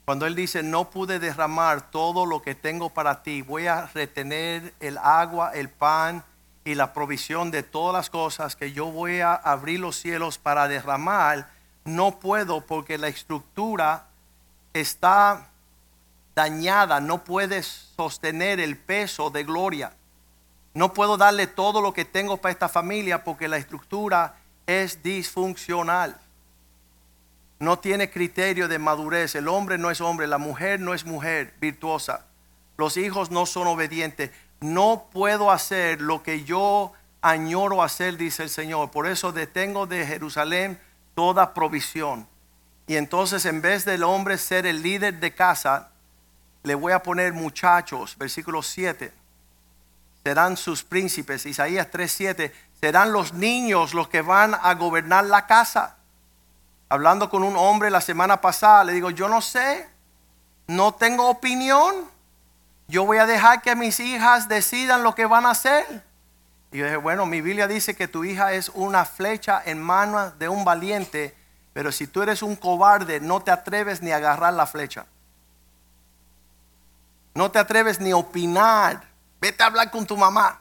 Cuando 0.09 0.25
Él 0.25 0.33
dice, 0.33 0.63
no 0.63 0.89
pude 0.89 1.19
derramar 1.19 1.91
todo 1.91 2.25
lo 2.25 2.41
que 2.41 2.55
tengo 2.55 2.89
para 2.89 3.21
ti, 3.21 3.43
voy 3.43 3.67
a 3.67 3.85
retener 3.93 4.73
el 4.79 4.97
agua, 4.97 5.51
el 5.53 5.69
pan 5.69 6.23
y 6.65 6.73
la 6.73 6.93
provisión 6.93 7.51
de 7.51 7.61
todas 7.61 7.93
las 7.93 8.09
cosas 8.09 8.55
que 8.55 8.71
yo 8.71 8.87
voy 8.87 9.19
a 9.19 9.35
abrir 9.35 9.79
los 9.79 9.97
cielos 9.97 10.39
para 10.39 10.67
derramar, 10.67 11.51
no 11.85 12.19
puedo 12.19 12.65
porque 12.65 12.97
la 12.97 13.07
estructura 13.07 14.07
está 14.73 15.49
dañada, 16.33 16.99
no 17.01 17.23
puede 17.23 17.61
sostener 17.61 18.59
el 18.59 18.77
peso 18.77 19.29
de 19.29 19.43
gloria. 19.43 19.93
No 20.73 20.91
puedo 20.91 21.17
darle 21.17 21.45
todo 21.45 21.81
lo 21.81 21.93
que 21.93 22.05
tengo 22.05 22.37
para 22.37 22.51
esta 22.51 22.67
familia 22.67 23.23
porque 23.23 23.47
la 23.47 23.57
estructura 23.57 24.37
es 24.65 25.03
disfuncional. 25.03 26.19
No 27.59 27.79
tiene 27.79 28.09
criterio 28.09 28.67
de 28.67 28.79
madurez. 28.79 29.35
El 29.35 29.47
hombre 29.47 29.77
no 29.77 29.91
es 29.91 30.01
hombre, 30.01 30.27
la 30.27 30.37
mujer 30.37 30.79
no 30.79 30.93
es 30.93 31.05
mujer 31.05 31.53
virtuosa. 31.59 32.25
Los 32.77 32.95
hijos 32.95 33.31
no 33.31 33.45
son 33.45 33.67
obedientes. 33.67 34.31
No 34.61 35.09
puedo 35.11 35.51
hacer 35.51 36.01
lo 36.01 36.23
que 36.23 36.45
yo 36.45 36.93
añoro 37.21 37.83
hacer, 37.83 38.17
dice 38.17 38.43
el 38.43 38.49
Señor. 38.49 38.91
Por 38.91 39.07
eso 39.07 39.33
detengo 39.33 39.87
de 39.87 40.05
Jerusalén 40.05 40.79
toda 41.15 41.53
provisión. 41.53 42.27
Y 42.87 42.95
entonces 42.95 43.45
en 43.45 43.61
vez 43.61 43.85
del 43.85 44.03
hombre 44.03 44.37
ser 44.37 44.65
el 44.65 44.81
líder 44.81 45.19
de 45.19 45.35
casa, 45.35 45.89
le 46.63 46.75
voy 46.75 46.93
a 46.93 47.03
poner 47.03 47.33
muchachos, 47.33 48.17
versículo 48.17 48.63
7. 48.63 49.13
Serán 50.23 50.57
sus 50.57 50.83
príncipes, 50.83 51.45
Isaías 51.45 51.89
3:7. 51.91 52.51
Serán 52.79 53.11
los 53.11 53.33
niños 53.33 53.93
los 53.93 54.07
que 54.07 54.21
van 54.21 54.55
a 54.55 54.73
gobernar 54.75 55.25
la 55.25 55.45
casa. 55.45 55.97
Hablando 56.89 57.29
con 57.29 57.43
un 57.43 57.55
hombre 57.55 57.91
la 57.91 58.01
semana 58.01 58.41
pasada, 58.41 58.83
le 58.83 58.93
digo, 58.93 59.11
yo 59.11 59.29
no 59.29 59.41
sé, 59.41 59.87
no 60.65 60.93
tengo 60.93 61.29
opinión. 61.29 62.09
Yo 62.87 63.05
voy 63.05 63.19
a 63.19 63.27
dejar 63.27 63.61
que 63.61 63.75
mis 63.75 63.99
hijas 63.99 64.49
decidan 64.49 65.03
lo 65.03 65.13
que 65.13 65.27
van 65.27 65.45
a 65.45 65.51
hacer. 65.51 66.03
Y 66.71 66.79
yo 66.79 66.85
dije, 66.85 66.97
bueno, 66.97 67.27
mi 67.27 67.41
Biblia 67.41 67.67
dice 67.67 67.95
que 67.95 68.07
tu 68.07 68.23
hija 68.23 68.53
es 68.53 68.69
una 68.69 69.05
flecha 69.05 69.61
en 69.63 69.81
manos 69.81 70.37
de 70.39 70.49
un 70.49 70.65
valiente, 70.65 71.35
pero 71.73 71.91
si 71.91 72.07
tú 72.07 72.23
eres 72.23 72.41
un 72.41 72.55
cobarde, 72.55 73.19
no 73.19 73.39
te 73.41 73.51
atreves 73.51 74.01
ni 74.01 74.11
a 74.11 74.17
agarrar 74.17 74.53
la 74.53 74.65
flecha. 74.65 75.05
No 77.35 77.51
te 77.51 77.59
atreves 77.59 77.99
ni 77.99 78.11
a 78.11 78.17
opinar. 78.17 79.03
Vete 79.39 79.61
a 79.61 79.67
hablar 79.67 79.91
con 79.91 80.05
tu 80.07 80.17
mamá. 80.17 80.59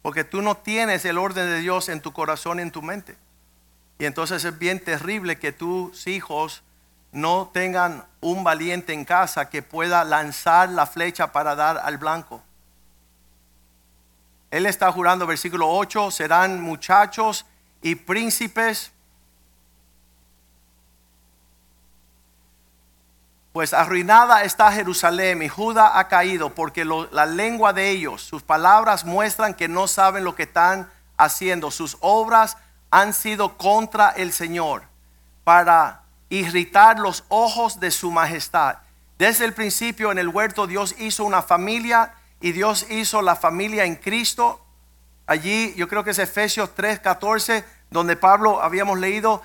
Porque 0.00 0.24
tú 0.24 0.42
no 0.42 0.56
tienes 0.56 1.04
el 1.04 1.18
orden 1.18 1.46
de 1.46 1.60
Dios 1.60 1.88
en 1.90 2.00
tu 2.00 2.12
corazón 2.12 2.58
y 2.58 2.62
en 2.62 2.70
tu 2.70 2.82
mente. 2.82 3.16
Y 3.98 4.06
entonces 4.06 4.44
es 4.44 4.58
bien 4.58 4.82
terrible 4.82 5.38
que 5.38 5.52
tus 5.52 6.06
hijos 6.06 6.62
no 7.12 7.50
tengan 7.52 8.04
un 8.20 8.42
valiente 8.42 8.92
en 8.92 9.04
casa 9.04 9.48
que 9.48 9.62
pueda 9.62 10.04
lanzar 10.04 10.68
la 10.68 10.86
flecha 10.86 11.32
para 11.32 11.54
dar 11.54 11.78
al 11.78 11.96
blanco. 11.98 12.42
Él 14.50 14.66
está 14.66 14.90
jurando, 14.92 15.26
versículo 15.26 15.68
8, 15.68 16.10
serán 16.10 16.60
muchachos 16.60 17.46
y 17.82 17.94
príncipes. 17.94 18.92
Pues 23.52 23.72
arruinada 23.72 24.42
está 24.42 24.72
Jerusalén 24.72 25.40
y 25.42 25.48
Judá 25.48 25.98
ha 25.98 26.08
caído 26.08 26.54
porque 26.54 26.84
la 26.84 27.26
lengua 27.26 27.72
de 27.72 27.90
ellos, 27.90 28.22
sus 28.22 28.42
palabras 28.42 29.04
muestran 29.04 29.54
que 29.54 29.68
no 29.68 29.86
saben 29.86 30.24
lo 30.24 30.34
que 30.34 30.42
están 30.44 30.90
haciendo. 31.16 31.70
Sus 31.70 31.96
obras 32.00 32.56
han 32.94 33.12
sido 33.12 33.56
contra 33.56 34.10
el 34.10 34.32
Señor 34.32 34.84
para 35.42 36.02
irritar 36.28 37.00
los 37.00 37.24
ojos 37.26 37.80
de 37.80 37.90
su 37.90 38.12
majestad. 38.12 38.76
Desde 39.18 39.44
el 39.46 39.52
principio 39.52 40.12
en 40.12 40.18
el 40.18 40.28
huerto 40.28 40.68
Dios 40.68 40.94
hizo 41.00 41.24
una 41.24 41.42
familia 41.42 42.14
y 42.40 42.52
Dios 42.52 42.86
hizo 42.88 43.20
la 43.20 43.34
familia 43.34 43.84
en 43.84 43.96
Cristo. 43.96 44.64
Allí 45.26 45.74
yo 45.74 45.88
creo 45.88 46.04
que 46.04 46.12
es 46.12 46.20
Efesios 46.20 46.70
3:14, 46.76 47.64
donde 47.90 48.14
Pablo 48.14 48.62
habíamos 48.62 49.00
leído, 49.00 49.42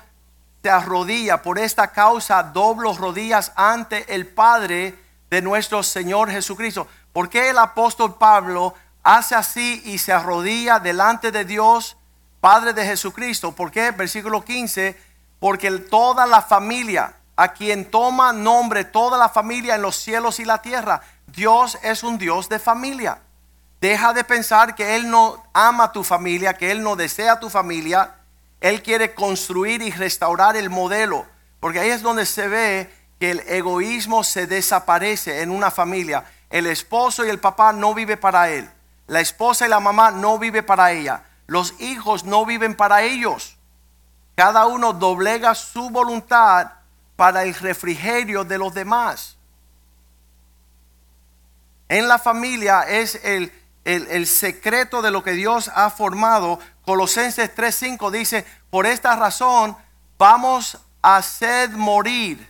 se 0.62 0.70
arrodilla 0.70 1.42
por 1.42 1.58
esta 1.58 1.90
causa, 1.90 2.44
doblo 2.44 2.92
rodillas 2.92 3.50
ante 3.56 4.14
el 4.14 4.28
Padre 4.28 4.96
de 5.28 5.42
nuestro 5.42 5.82
Señor 5.82 6.30
Jesucristo. 6.30 6.86
¿Por 7.12 7.28
qué 7.28 7.50
el 7.50 7.58
apóstol 7.58 8.14
Pablo 8.16 8.74
hace 9.02 9.34
así 9.34 9.82
y 9.86 9.98
se 9.98 10.12
arrodilla 10.12 10.78
delante 10.78 11.32
de 11.32 11.44
Dios, 11.44 11.96
Padre 12.40 12.72
de 12.72 12.84
Jesucristo? 12.84 13.52
¿Por 13.52 13.70
qué? 13.70 13.90
Versículo 13.90 14.44
15, 14.44 14.96
porque 15.38 15.70
toda 15.70 16.26
la 16.26 16.40
familia, 16.40 17.14
a 17.36 17.52
quien 17.52 17.90
toma 17.90 18.32
nombre 18.32 18.84
toda 18.84 19.18
la 19.18 19.28
familia 19.28 19.74
en 19.74 19.82
los 19.82 19.96
cielos 19.96 20.40
y 20.40 20.44
la 20.44 20.62
tierra, 20.62 21.02
Dios 21.26 21.78
es 21.82 22.02
un 22.02 22.18
Dios 22.18 22.48
de 22.48 22.58
familia. 22.58 23.18
Deja 23.80 24.12
de 24.12 24.24
pensar 24.24 24.74
que 24.74 24.96
Él 24.96 25.10
no 25.10 25.42
ama 25.52 25.92
tu 25.92 26.04
familia, 26.04 26.54
que 26.54 26.70
Él 26.70 26.82
no 26.82 26.96
desea 26.96 27.40
tu 27.40 27.48
familia. 27.48 28.14
Él 28.60 28.82
quiere 28.82 29.14
construir 29.14 29.80
y 29.80 29.90
restaurar 29.90 30.56
el 30.56 30.68
modelo. 30.68 31.24
Porque 31.60 31.80
ahí 31.80 31.90
es 31.90 32.02
donde 32.02 32.26
se 32.26 32.48
ve 32.48 32.94
que 33.18 33.30
el 33.30 33.40
egoísmo 33.40 34.24
se 34.24 34.46
desaparece 34.46 35.42
en 35.42 35.50
una 35.50 35.70
familia. 35.70 36.24
El 36.50 36.66
esposo 36.66 37.24
y 37.24 37.30
el 37.30 37.38
papá 37.38 37.72
no 37.72 37.94
vive 37.94 38.16
para 38.16 38.50
él. 38.50 38.68
La 39.06 39.20
esposa 39.20 39.66
y 39.66 39.70
la 39.70 39.80
mamá 39.80 40.10
no 40.10 40.38
vive 40.38 40.62
para 40.62 40.92
ella. 40.92 41.24
Los 41.50 41.74
hijos 41.80 42.24
no 42.24 42.46
viven 42.46 42.74
para 42.74 43.02
ellos. 43.02 43.56
Cada 44.36 44.66
uno 44.66 44.92
doblega 44.92 45.54
su 45.54 45.90
voluntad 45.90 46.72
para 47.16 47.42
el 47.42 47.54
refrigerio 47.54 48.44
de 48.44 48.56
los 48.56 48.72
demás 48.72 49.36
en 51.90 52.06
la 52.06 52.18
familia 52.18 52.82
es 52.82 53.20
el, 53.24 53.52
el, 53.84 54.26
secreto 54.28 55.02
de 55.02 55.10
lo 55.10 55.24
que 55.24 55.32
Dios 55.32 55.70
ha 55.74 55.90
formado. 55.90 56.60
Colosenses 56.84 57.54
3:5 57.54 58.12
dice, 58.12 58.46
por 58.70 58.86
esta 58.86 59.16
razón 59.16 59.76
vamos 60.16 60.78
a 61.02 61.16
hacer 61.16 61.70
morir. 61.70 62.48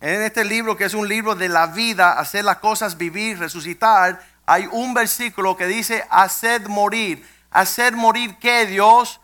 En 0.00 0.22
este 0.22 0.44
libro 0.44 0.76
que 0.76 0.84
es 0.84 0.94
un 0.94 1.06
libro 1.08 1.36
de 1.36 1.48
la 1.48 1.68
vida, 1.68 2.18
hacer 2.18 2.44
las 2.44 2.58
cosas, 2.58 2.98
vivir, 2.98 3.38
resucitar, 3.38 4.20
hay 4.44 4.66
un 4.72 4.92
versículo 4.92 5.56
que 5.56 5.66
dice, 5.66 6.04
hacer 6.10 6.68
morir. 6.68 7.24
Hacer 7.50 7.96
morir 7.96 8.38
que 8.38 8.66
Dios, 8.66 9.20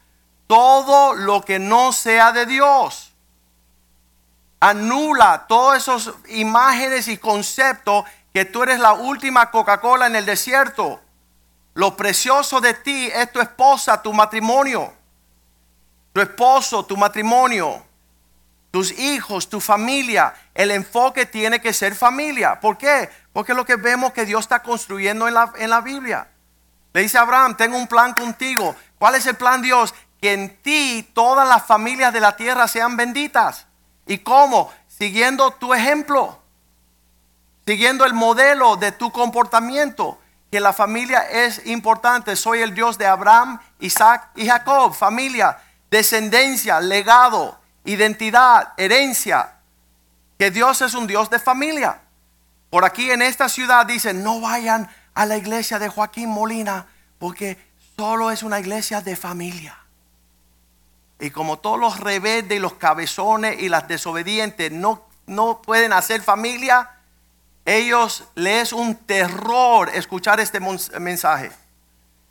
todo 0.46 1.14
lo 1.14 1.44
que 1.44 1.58
no 1.58 1.92
sea 1.92 2.32
de 2.32 2.46
Dios. 2.46 3.12
Anula 4.60 5.46
todas 5.46 5.82
esas 5.82 6.14
imágenes 6.28 7.08
y 7.08 7.18
conceptos 7.18 8.04
que 8.32 8.44
tú 8.44 8.62
eres 8.62 8.80
la 8.80 8.94
última 8.94 9.50
Coca-Cola 9.50 10.06
en 10.06 10.16
el 10.16 10.26
desierto. 10.26 11.00
Lo 11.74 11.96
precioso 11.96 12.60
de 12.60 12.74
ti 12.74 13.10
es 13.12 13.30
tu 13.32 13.40
esposa, 13.40 14.00
tu 14.00 14.12
matrimonio. 14.12 14.92
Tu 16.12 16.20
esposo, 16.20 16.84
tu 16.84 16.96
matrimonio. 16.96 17.84
Tus 18.70 18.92
hijos, 18.92 19.48
tu 19.48 19.60
familia. 19.60 20.34
El 20.54 20.70
enfoque 20.70 21.26
tiene 21.26 21.60
que 21.60 21.72
ser 21.72 21.94
familia. 21.94 22.60
¿Por 22.60 22.78
qué? 22.78 23.10
Porque 23.32 23.52
es 23.52 23.56
lo 23.56 23.64
que 23.64 23.76
vemos 23.76 24.12
que 24.12 24.24
Dios 24.24 24.40
está 24.42 24.62
construyendo 24.62 25.28
en 25.28 25.34
la, 25.34 25.52
en 25.56 25.70
la 25.70 25.80
Biblia. 25.80 26.28
Le 26.94 27.02
dice 27.02 27.18
Abraham, 27.18 27.58
tengo 27.58 27.76
un 27.76 27.86
plan 27.86 28.14
contigo. 28.14 28.74
¿Cuál 28.98 29.16
es 29.16 29.26
el 29.26 29.36
plan 29.36 29.60
Dios? 29.60 29.94
Que 30.22 30.32
en 30.32 30.56
ti 30.62 31.06
todas 31.12 31.46
las 31.46 31.66
familias 31.66 32.14
de 32.14 32.20
la 32.20 32.36
tierra 32.36 32.66
sean 32.68 32.96
benditas. 32.96 33.66
¿Y 34.06 34.18
cómo? 34.18 34.72
Siguiendo 34.88 35.50
tu 35.50 35.74
ejemplo 35.74 36.40
siguiendo 37.66 38.04
el 38.04 38.14
modelo 38.14 38.76
de 38.76 38.92
tu 38.92 39.10
comportamiento, 39.10 40.18
que 40.50 40.60
la 40.60 40.72
familia 40.72 41.20
es 41.30 41.66
importante. 41.66 42.36
Soy 42.36 42.60
el 42.60 42.74
Dios 42.74 42.98
de 42.98 43.06
Abraham, 43.06 43.58
Isaac 43.80 44.30
y 44.36 44.46
Jacob, 44.46 44.94
familia, 44.94 45.58
descendencia, 45.90 46.80
legado, 46.80 47.58
identidad, 47.84 48.72
herencia. 48.76 49.56
Que 50.38 50.50
Dios 50.50 50.82
es 50.82 50.94
un 50.94 51.06
Dios 51.06 51.30
de 51.30 51.38
familia. 51.38 52.00
Por 52.70 52.84
aquí 52.84 53.10
en 53.10 53.22
esta 53.22 53.48
ciudad 53.48 53.86
dicen, 53.86 54.22
no 54.22 54.40
vayan 54.40 54.88
a 55.14 55.26
la 55.26 55.36
iglesia 55.36 55.78
de 55.78 55.88
Joaquín 55.88 56.28
Molina, 56.28 56.86
porque 57.18 57.58
solo 57.96 58.30
es 58.30 58.42
una 58.42 58.60
iglesia 58.60 59.00
de 59.00 59.16
familia. 59.16 59.78
Y 61.20 61.30
como 61.30 61.58
todos 61.58 61.78
los 61.78 62.00
rebeldes 62.00 62.58
y 62.58 62.60
los 62.60 62.74
cabezones 62.74 63.60
y 63.60 63.68
las 63.68 63.88
desobedientes 63.88 64.72
no, 64.72 65.04
no 65.26 65.62
pueden 65.62 65.92
hacer 65.92 66.22
familia, 66.22 66.90
ellos 67.64 68.24
les 68.34 68.64
es 68.64 68.72
un 68.72 68.94
terror 68.94 69.90
escuchar 69.94 70.40
este 70.40 70.60
mensaje. 71.00 71.50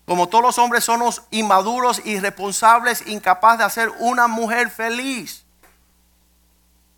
Como 0.05 0.27
todos 0.27 0.43
los 0.43 0.57
hombres 0.59 0.83
somos 0.83 1.23
inmaduros, 1.31 2.05
irresponsables, 2.05 3.07
incapaces 3.07 3.59
de 3.59 3.63
hacer 3.63 3.89
una 3.99 4.27
mujer 4.27 4.69
feliz. 4.69 5.45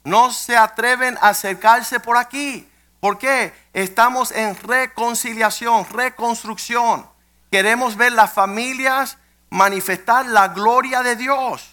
No 0.03 0.31
se 0.31 0.57
atreven 0.57 1.17
a 1.21 1.29
acercarse 1.29 1.99
por 1.99 2.17
aquí. 2.17 2.67
¿Por 2.99 3.17
qué? 3.17 3.53
Estamos 3.73 4.31
en 4.31 4.55
reconciliación, 4.55 5.85
reconstrucción. 5.91 7.07
Queremos 7.51 7.95
ver 7.95 8.11
las 8.11 8.33
familias 8.33 9.17
manifestar 9.49 10.25
la 10.25 10.49
gloria 10.49 11.03
de 11.03 11.15
Dios. 11.15 11.71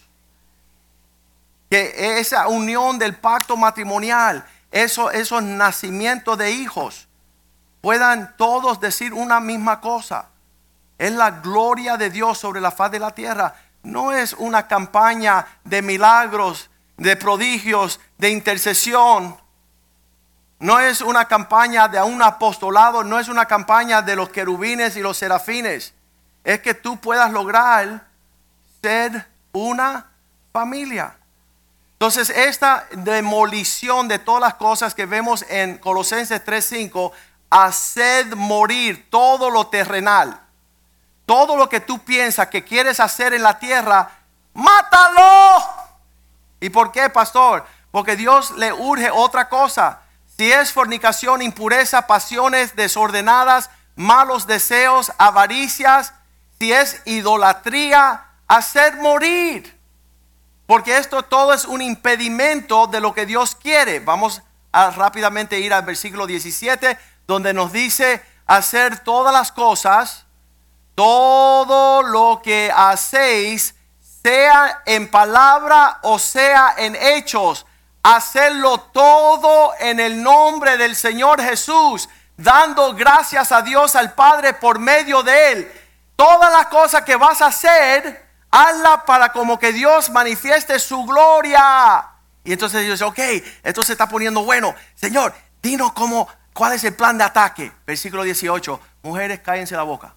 Que 1.70 2.18
esa 2.18 2.48
unión 2.48 2.98
del 2.98 3.16
pacto 3.16 3.56
matrimonial 3.56 4.46
esos 4.72 5.42
nacimientos 5.42 6.38
de 6.38 6.50
hijos 6.50 7.06
puedan 7.82 8.36
todos 8.36 8.80
decir 8.80 9.12
una 9.12 9.38
misma 9.40 9.80
cosa. 9.80 10.28
Es 10.98 11.12
la 11.12 11.30
gloria 11.30 11.96
de 11.96 12.10
Dios 12.10 12.38
sobre 12.38 12.60
la 12.60 12.70
faz 12.70 12.90
de 12.90 12.98
la 12.98 13.10
tierra. 13.10 13.54
No 13.82 14.12
es 14.12 14.32
una 14.34 14.68
campaña 14.68 15.46
de 15.64 15.82
milagros, 15.82 16.70
de 16.96 17.16
prodigios, 17.16 18.00
de 18.18 18.30
intercesión. 18.30 19.36
No 20.62 20.78
es 20.78 21.00
una 21.00 21.24
campaña 21.24 21.88
de 21.88 22.00
un 22.00 22.22
apostolado, 22.22 23.02
no 23.02 23.18
es 23.18 23.26
una 23.26 23.46
campaña 23.46 24.00
de 24.00 24.14
los 24.14 24.28
querubines 24.28 24.94
y 24.94 25.00
los 25.00 25.18
serafines. 25.18 25.92
Es 26.44 26.60
que 26.60 26.72
tú 26.72 27.00
puedas 27.00 27.32
lograr 27.32 28.06
ser 28.80 29.28
una 29.50 30.06
familia. 30.52 31.16
Entonces, 31.94 32.30
esta 32.30 32.86
demolición 32.92 34.06
de 34.06 34.20
todas 34.20 34.40
las 34.40 34.54
cosas 34.54 34.94
que 34.94 35.04
vemos 35.04 35.44
en 35.48 35.78
Colosenses 35.78 36.44
3:5, 36.44 37.10
haced 37.50 38.32
morir 38.34 39.10
todo 39.10 39.50
lo 39.50 39.66
terrenal. 39.66 40.40
Todo 41.26 41.56
lo 41.56 41.68
que 41.68 41.80
tú 41.80 41.98
piensas 42.04 42.46
que 42.46 42.62
quieres 42.62 43.00
hacer 43.00 43.34
en 43.34 43.42
la 43.42 43.58
tierra, 43.58 44.08
mátalo. 44.54 45.58
¿Y 46.60 46.70
por 46.70 46.92
qué, 46.92 47.10
pastor? 47.10 47.66
Porque 47.90 48.14
Dios 48.14 48.52
le 48.52 48.72
urge 48.72 49.10
otra 49.10 49.48
cosa. 49.48 50.02
Si 50.36 50.50
es 50.50 50.72
fornicación, 50.72 51.42
impureza, 51.42 52.06
pasiones 52.06 52.74
desordenadas, 52.74 53.70
malos 53.96 54.46
deseos, 54.46 55.12
avaricias, 55.18 56.14
si 56.58 56.72
es 56.72 57.02
idolatría, 57.04 58.24
hacer 58.48 58.96
morir. 58.96 59.78
Porque 60.66 60.96
esto 60.96 61.22
todo 61.22 61.52
es 61.52 61.64
un 61.64 61.82
impedimento 61.82 62.86
de 62.86 63.00
lo 63.00 63.12
que 63.12 63.26
Dios 63.26 63.54
quiere. 63.54 64.00
Vamos 64.00 64.42
a 64.72 64.90
rápidamente 64.90 65.60
ir 65.60 65.74
al 65.74 65.84
versículo 65.84 66.26
17, 66.26 66.98
donde 67.26 67.52
nos 67.52 67.72
dice 67.72 68.22
hacer 68.46 69.00
todas 69.00 69.32
las 69.32 69.52
cosas, 69.52 70.24
todo 70.94 72.02
lo 72.02 72.40
que 72.42 72.72
hacéis, 72.74 73.74
sea 74.22 74.82
en 74.86 75.10
palabra 75.10 75.98
o 76.02 76.18
sea 76.18 76.74
en 76.78 76.94
hechos, 76.94 77.66
hacerlo 78.02 78.80
todo 78.80 79.72
en 79.78 80.00
el 80.00 80.22
nombre 80.22 80.76
del 80.76 80.96
Señor 80.96 81.40
Jesús, 81.40 82.08
dando 82.36 82.94
gracias 82.94 83.52
a 83.52 83.62
Dios 83.62 83.94
al 83.94 84.14
Padre 84.14 84.54
por 84.54 84.78
medio 84.78 85.22
de 85.22 85.52
Él. 85.52 85.72
Todas 86.16 86.52
las 86.52 86.66
cosas 86.66 87.02
que 87.02 87.16
vas 87.16 87.40
a 87.42 87.46
hacer, 87.46 88.28
hazla 88.50 89.04
para 89.04 89.32
como 89.32 89.58
que 89.58 89.72
Dios 89.72 90.10
manifieste 90.10 90.78
su 90.78 91.04
gloria. 91.04 92.08
Y 92.44 92.52
entonces 92.52 92.82
Dios 92.82 92.98
dice, 92.98 93.04
ok, 93.04 93.44
esto 93.62 93.82
se 93.82 93.92
está 93.92 94.08
poniendo 94.08 94.44
bueno. 94.44 94.74
Señor, 94.94 95.32
dinos 95.62 95.92
cómo, 95.92 96.28
cuál 96.52 96.72
es 96.72 96.84
el 96.84 96.94
plan 96.94 97.16
de 97.16 97.24
ataque. 97.24 97.72
Versículo 97.86 98.24
18, 98.24 98.80
mujeres 99.02 99.40
cállense 99.40 99.76
la 99.76 99.84
boca. 99.84 100.14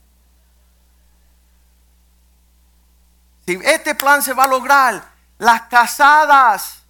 Si 3.46 3.60
este 3.64 3.94
plan 3.94 4.24
se 4.24 4.34
va 4.34 4.46
a 4.46 4.48
lograr, 4.48 5.04
las 5.38 5.64
casadas, 5.64 6.85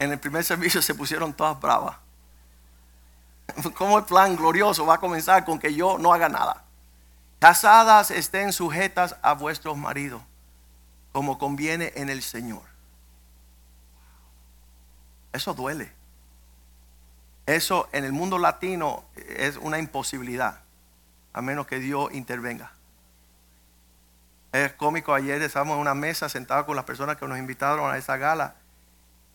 en 0.00 0.10
el 0.10 0.18
primer 0.18 0.42
servicio 0.42 0.82
se 0.82 0.94
pusieron 0.94 1.34
todas 1.34 1.60
bravas. 1.60 1.96
¿Cómo 3.76 3.98
el 3.98 4.04
plan 4.04 4.34
glorioso 4.34 4.86
va 4.86 4.94
a 4.94 4.98
comenzar 4.98 5.44
con 5.44 5.58
que 5.58 5.74
yo 5.74 5.98
no 5.98 6.12
haga 6.12 6.28
nada? 6.28 6.64
Casadas 7.38 8.10
estén 8.10 8.52
sujetas 8.52 9.16
a 9.22 9.34
vuestros 9.34 9.76
maridos, 9.76 10.22
como 11.12 11.38
conviene 11.38 11.92
en 11.96 12.08
el 12.08 12.22
Señor. 12.22 12.62
Eso 15.32 15.52
duele. 15.52 15.92
Eso 17.44 17.88
en 17.92 18.04
el 18.04 18.12
mundo 18.12 18.38
latino 18.38 19.04
es 19.16 19.58
una 19.58 19.78
imposibilidad, 19.78 20.60
a 21.34 21.42
menos 21.42 21.66
que 21.66 21.78
Dios 21.78 22.10
intervenga. 22.12 22.72
Es 24.52 24.72
cómico, 24.72 25.12
ayer 25.12 25.42
estábamos 25.42 25.74
en 25.74 25.80
una 25.82 25.94
mesa 25.94 26.28
sentados 26.30 26.64
con 26.64 26.74
las 26.74 26.86
personas 26.86 27.18
que 27.18 27.28
nos 27.28 27.38
invitaron 27.38 27.90
a 27.90 27.98
esa 27.98 28.16
gala 28.16 28.56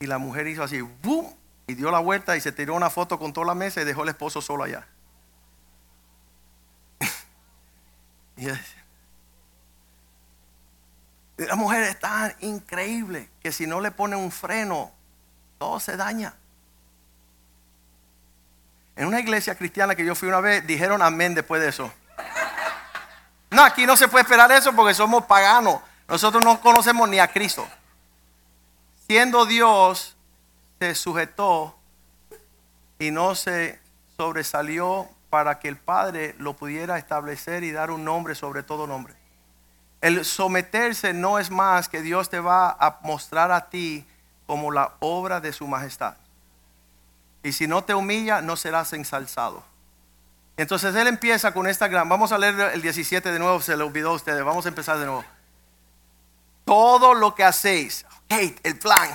y 0.06 0.08
la 0.08 0.20
mujer 0.20 0.48
hizo 0.48 0.62
así, 0.64 0.80
¡boom! 0.82 1.36
Y 1.66 1.74
dio 1.74 1.90
la 1.90 1.98
vuelta 1.98 2.38
y 2.38 2.42
se 2.42 2.52
tiró 2.52 2.76
una 2.76 2.92
foto 2.92 3.18
con 3.18 3.34
toda 3.34 3.48
la 3.48 3.56
mesa 3.56 3.82
y 3.82 3.86
dejó 3.86 4.04
el 4.04 4.10
esposo 4.10 4.40
solo 4.40 4.64
allá. 4.64 4.86
la 11.38 11.56
mujer 11.56 11.82
es 11.84 12.00
tan 12.00 12.36
increíble 12.42 13.32
que 13.42 13.52
si 13.52 13.66
no 13.66 13.82
le 13.82 13.90
pone 13.90 14.16
un 14.16 14.32
freno, 14.32 14.92
todo 15.58 15.80
se 15.80 15.98
daña. 15.98 16.36
En 18.96 19.08
una 19.08 19.20
iglesia 19.20 19.56
cristiana 19.56 19.96
que 19.96 20.06
yo 20.06 20.14
fui 20.14 20.30
una 20.30 20.42
vez, 20.42 20.68
dijeron 20.68 21.02
amén 21.02 21.34
después 21.34 21.60
de 21.64 21.70
eso. 21.70 21.92
No, 23.50 23.64
aquí 23.64 23.88
no 23.88 23.98
se 23.98 24.08
puede 24.08 24.22
esperar 24.22 24.52
eso 24.52 24.72
porque 24.74 24.94
somos 24.94 25.26
paganos. 25.26 25.82
Nosotros 26.08 26.44
no 26.44 26.62
conocemos 26.62 27.10
ni 27.10 27.18
a 27.18 27.28
Cristo. 27.28 27.68
Siendo 29.08 29.46
Dios, 29.46 30.16
se 30.80 30.96
sujetó 30.96 31.76
y 32.98 33.12
no 33.12 33.36
se 33.36 33.80
sobresalió 34.18 35.08
para 35.30 35.60
que 35.60 35.68
el 35.68 35.78
Padre 35.78 36.36
lo 36.40 36.54
pudiera 36.54 36.98
establecer 36.98 37.64
y 37.64 37.72
dar 37.72 37.92
un 37.92 38.04
nombre 38.04 38.36
sobre 38.36 38.64
todo 38.64 38.88
nombre. 38.88 39.14
El 40.02 40.24
someterse 40.26 41.14
no 41.14 41.40
es 41.40 41.52
más 41.52 41.90
que 41.90 42.02
Dios 42.02 42.30
te 42.30 42.40
va 42.40 42.70
a 42.72 43.00
mostrar 43.04 43.52
a 43.52 43.70
ti 43.70 44.06
como 44.48 44.72
la 44.72 44.94
obra 45.00 45.40
de 45.40 45.54
su 45.54 45.68
majestad. 45.68 46.16
Y 47.44 47.52
si 47.52 47.68
no 47.68 47.84
te 47.84 47.94
humilla, 47.94 48.42
no 48.42 48.56
serás 48.56 48.94
ensalzado. 48.94 49.64
Entonces 50.58 50.96
él 50.96 51.08
empieza 51.08 51.54
con 51.54 51.68
esta 51.68 51.88
gran. 51.88 52.08
Vamos 52.08 52.32
a 52.32 52.38
leer 52.38 52.72
el 52.74 52.82
17 52.82 53.32
de 53.32 53.40
nuevo, 53.40 53.60
se 53.62 53.76
le 53.76 53.84
olvidó 53.84 54.12
a 54.12 54.14
ustedes. 54.14 54.44
Vamos 54.44 54.66
a 54.66 54.70
empezar 54.70 54.98
de 54.98 55.06
nuevo. 55.06 55.26
Todo 56.64 57.14
lo 57.14 57.36
que 57.36 57.44
hacéis, 57.44 58.06
el 58.64 58.78
plan, 58.78 59.10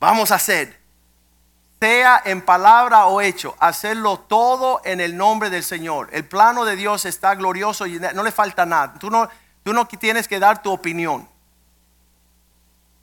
vamos 0.00 0.30
a 0.30 0.36
hacer, 0.36 0.80
sea 1.80 2.22
en 2.24 2.40
palabra 2.40 3.06
o 3.06 3.20
hecho, 3.20 3.54
hacerlo 3.58 4.18
todo 4.20 4.80
en 4.84 5.00
el 5.00 5.16
nombre 5.16 5.50
del 5.50 5.62
Señor. 5.62 6.08
El 6.12 6.24
plano 6.24 6.64
de 6.64 6.76
Dios 6.76 7.04
está 7.04 7.34
glorioso 7.34 7.86
y 7.86 7.98
no 7.98 8.22
le 8.22 8.32
falta 8.32 8.64
nada. 8.64 8.94
Tú 8.94 9.10
no, 9.10 9.28
tú 9.62 9.74
no 9.74 9.86
tienes 9.86 10.26
que 10.26 10.38
dar 10.38 10.62
tu 10.62 10.72
opinión. 10.72 11.28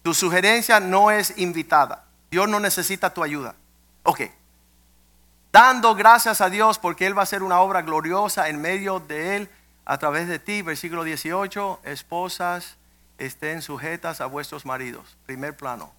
Tu 0.02 0.16
sugerencia 0.16 0.80
no 0.80 1.12
es 1.12 1.38
invitada. 1.38 2.06
Dios 2.32 2.50
no 2.50 2.60
necesita 2.60 3.14
tu 3.14 3.24
ayuda. 3.24 3.54
Ok. 4.02 4.22
Dando 5.52 5.94
gracias 5.94 6.42
a 6.42 6.50
Dios 6.50 6.80
porque 6.80 7.06
Él 7.06 7.16
va 7.16 7.22
a 7.22 7.24
hacer 7.24 7.44
una 7.44 7.60
obra 7.60 7.84
gloriosa 7.84 8.50
en 8.50 8.62
medio 8.62 9.00
de 9.00 9.36
Él 9.36 9.50
a 9.86 10.00
través 10.00 10.28
de 10.28 10.40
ti. 10.40 10.64
Versículo 10.64 11.04
18. 11.04 11.82
Esposas 11.84 12.78
estén 13.26 13.62
sujetas 13.62 14.20
a 14.20 14.26
vuestros 14.26 14.66
maridos. 14.66 15.18
Primer 15.26 15.56
plano. 15.56 15.94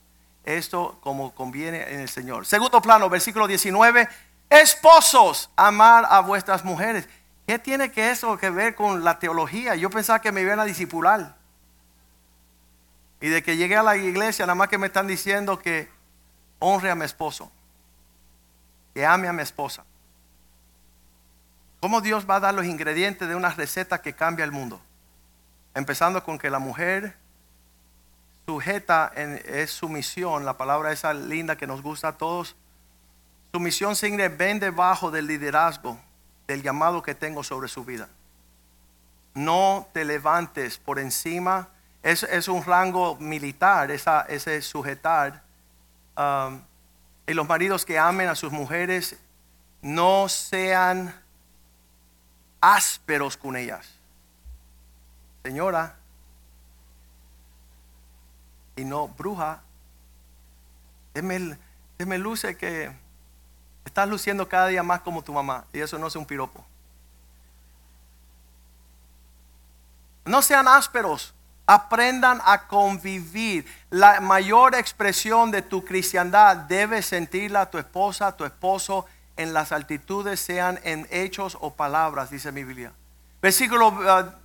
Esto 0.44 0.98
como 1.02 1.34
conviene 1.34 1.94
en 1.94 2.00
el 2.00 2.08
Señor. 2.08 2.46
Segundo 2.46 2.82
plano, 2.82 3.08
versículo 3.08 3.46
19. 3.46 4.08
Esposos, 4.50 5.50
amar 5.54 6.04
a 6.10 6.20
vuestras 6.20 6.64
mujeres. 6.64 7.08
¿Qué 7.46 7.58
tiene 7.58 7.92
que 7.92 8.10
eso 8.10 8.36
que 8.38 8.50
ver 8.50 8.74
con 8.74 9.04
la 9.04 9.18
teología? 9.18 9.76
Yo 9.76 9.88
pensaba 9.88 10.20
que 10.20 10.32
me 10.32 10.40
iban 10.40 10.58
a 10.58 10.64
disipular. 10.64 11.36
Y 13.20 13.28
de 13.28 13.42
que 13.42 13.56
llegué 13.56 13.76
a 13.76 13.84
la 13.84 13.96
iglesia, 13.96 14.44
nada 14.44 14.56
más 14.56 14.68
que 14.68 14.78
me 14.78 14.88
están 14.88 15.06
diciendo 15.06 15.60
que 15.60 15.88
honre 16.58 16.90
a 16.90 16.96
mi 16.96 17.04
esposo. 17.04 17.52
Que 18.94 19.06
ame 19.06 19.28
a 19.28 19.32
mi 19.32 19.42
esposa. 19.42 19.84
¿Cómo 21.78 22.00
Dios 22.00 22.28
va 22.28 22.36
a 22.36 22.40
dar 22.40 22.54
los 22.54 22.66
ingredientes 22.66 23.28
de 23.28 23.36
una 23.36 23.50
receta 23.50 24.02
que 24.02 24.12
cambia 24.12 24.44
el 24.44 24.50
mundo? 24.50 24.80
Empezando 25.74 26.22
con 26.22 26.38
que 26.38 26.50
la 26.50 26.58
mujer 26.58 27.16
sujeta 28.46 29.10
en, 29.14 29.40
es 29.44 29.70
sumisión, 29.70 30.44
la 30.44 30.56
palabra 30.56 30.92
esa 30.92 31.14
linda 31.14 31.56
que 31.56 31.66
nos 31.66 31.82
gusta 31.82 32.08
a 32.08 32.18
todos. 32.18 32.56
Sumisión 33.52 33.96
significa 33.96 34.34
ven 34.36 34.58
debajo 34.58 35.10
del 35.10 35.26
liderazgo, 35.26 35.98
del 36.46 36.62
llamado 36.62 37.02
que 37.02 37.14
tengo 37.14 37.42
sobre 37.42 37.68
su 37.68 37.84
vida. 37.84 38.08
No 39.34 39.88
te 39.92 40.04
levantes 40.04 40.78
por 40.78 40.98
encima. 40.98 41.68
Es, 42.02 42.22
es 42.24 42.48
un 42.48 42.64
rango 42.64 43.16
militar, 43.16 43.90
esa, 43.90 44.22
ese 44.22 44.60
sujetar. 44.60 45.42
Um, 46.16 46.60
y 47.26 47.32
los 47.32 47.46
maridos 47.48 47.84
que 47.84 47.98
amen 47.98 48.28
a 48.28 48.34
sus 48.34 48.52
mujeres 48.52 49.16
no 49.80 50.28
sean 50.28 51.14
ásperos 52.60 53.36
con 53.36 53.56
ellas. 53.56 54.01
Señora, 55.42 55.96
y 58.76 58.84
no 58.84 59.08
bruja. 59.08 59.62
Déme, 61.14 62.18
luce 62.18 62.56
que 62.56 62.90
estás 63.84 64.08
luciendo 64.08 64.48
cada 64.48 64.68
día 64.68 64.82
más 64.82 65.00
como 65.00 65.22
tu 65.22 65.32
mamá. 65.32 65.64
Y 65.72 65.80
eso 65.80 65.98
no 65.98 66.06
es 66.06 66.16
un 66.16 66.24
piropo. 66.24 66.64
No 70.24 70.42
sean 70.42 70.68
ásperos. 70.68 71.34
Aprendan 71.66 72.40
a 72.44 72.66
convivir. 72.66 73.66
La 73.90 74.20
mayor 74.20 74.74
expresión 74.74 75.50
de 75.50 75.62
tu 75.62 75.84
cristiandad 75.84 76.56
debe 76.56 77.02
sentirla 77.02 77.70
tu 77.70 77.78
esposa, 77.78 78.36
tu 78.36 78.44
esposo, 78.44 79.06
en 79.36 79.54
las 79.54 79.72
altitudes, 79.72 80.40
sean 80.40 80.78
en 80.82 81.06
hechos 81.10 81.56
o 81.60 81.72
palabras, 81.72 82.30
dice 82.30 82.52
mi 82.52 82.64
Biblia. 82.64 82.92
Versículo 83.40 83.92